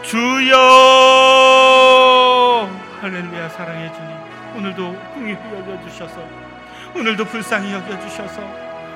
주여. 0.04 1.33
할렐루야 3.04 3.50
사랑해 3.50 3.92
주님. 3.92 4.16
오늘도 4.56 4.98
긍휼히 5.14 5.34
여겨 5.34 5.78
주셔서 5.90 6.26
오늘도 6.96 7.26
불쌍히 7.26 7.74
여겨주셔서 7.74 8.42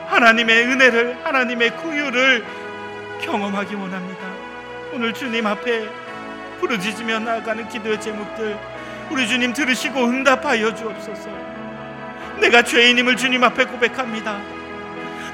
하나님의 0.08 0.66
은혜를 0.66 1.26
하나님의 1.26 1.76
구유를 1.76 2.46
경험하기 3.22 3.76
원합니다. 3.76 4.22
오늘 4.94 5.14
주님 5.14 5.46
앞에 5.46 5.90
부르짖으며 6.62 7.20
나아가는 7.20 7.68
기도의 7.68 8.00
제목들 8.00 8.58
우리 9.10 9.28
주님 9.28 9.52
들으시고 9.52 10.02
응답하여 10.06 10.74
주옵소서. 10.74 11.30
내가 12.40 12.62
죄인임을 12.62 13.18
주님 13.18 13.44
앞에 13.44 13.66
고백합니다. 13.66 14.40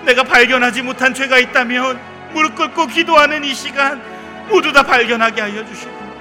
내가 0.04 0.24
발견하지 0.24 0.82
못한 0.82 1.14
죄가 1.14 1.38
있다면 1.38 2.00
무릎 2.34 2.56
꿇고 2.56 2.88
기도하는 2.88 3.44
이 3.44 3.54
시간 3.54 4.02
모두 4.50 4.74
다 4.74 4.82
발견하게 4.82 5.42
하여 5.42 5.64
주시고 5.64 6.13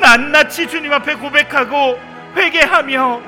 낱낱이 0.00 0.68
주님 0.68 0.92
앞에 0.92 1.14
고백하고 1.14 1.98
회개하며 2.36 3.22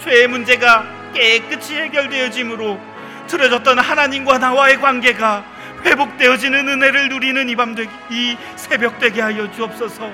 죄의 0.00 0.28
문제가 0.28 0.86
깨끗이 1.14 1.76
해결되어짐으로 1.76 2.80
틀어졌던 3.26 3.78
하나님과 3.78 4.38
나와의 4.38 4.80
관계가 4.80 5.44
회복되어지는 5.84 6.68
은혜를 6.68 7.08
누리는 7.08 7.48
이 7.48 7.56
밤 7.56 7.74
되기 7.74 7.90
이 8.10 8.36
새벽 8.56 8.98
되게 8.98 9.20
하여 9.22 9.50
주옵소서. 9.50 10.10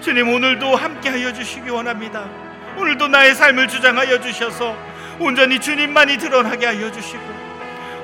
주님 0.00 0.28
오늘도 0.28 0.74
함께 0.76 1.08
하여 1.10 1.32
주시기 1.32 1.70
원합니다. 1.70 2.24
오늘도 2.76 3.08
나의 3.08 3.34
삶을 3.34 3.68
주장하여 3.68 4.20
주셔서 4.20 4.76
온전히 5.18 5.58
주님만이 5.60 6.18
드러나게 6.18 6.66
하여 6.66 6.90
주시고 6.90 7.22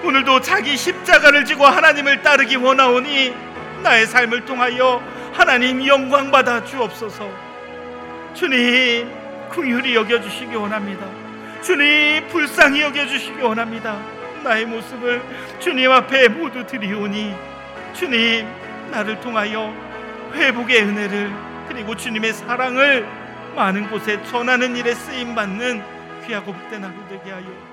오늘도 0.05 0.41
자기 0.41 0.77
십자가를 0.77 1.45
지고 1.45 1.65
하나님을 1.67 2.23
따르기 2.23 2.57
원하오니 2.57 3.35
나의 3.83 4.07
삶을 4.07 4.45
통하여 4.45 5.03
하나님 5.35 5.85
영광 5.85 6.31
받아 6.31 6.63
주옵소서. 6.65 7.29
주님 8.35 9.11
긍휼히 9.51 9.97
여겨 9.97 10.21
주시기 10.21 10.55
원합니다. 10.55 11.07
주님 11.61 12.29
불쌍히 12.29 12.83
여겨 12.83 13.07
주시기 13.07 13.41
원합니다. 13.43 13.99
나의 14.45 14.65
모습을 14.65 15.21
주님 15.59 15.91
앞에 15.91 16.29
모두 16.29 16.65
드리오니 16.65 17.35
주님 17.95 18.47
나를 18.93 19.21
통하여 19.21 19.75
회복의 20.35 20.83
은혜를 20.83 21.33
그리고 21.69 21.97
주님의 21.97 22.33
사랑을 22.33 23.05
많은 23.57 23.91
곳에 23.91 24.23
전하는 24.25 24.77
일에 24.77 24.95
쓰임 24.95 25.35
받는 25.35 25.83
귀하고 26.27 26.53
복된 26.53 26.85
하루 26.85 26.95
되게 27.09 27.33
하여. 27.33 27.64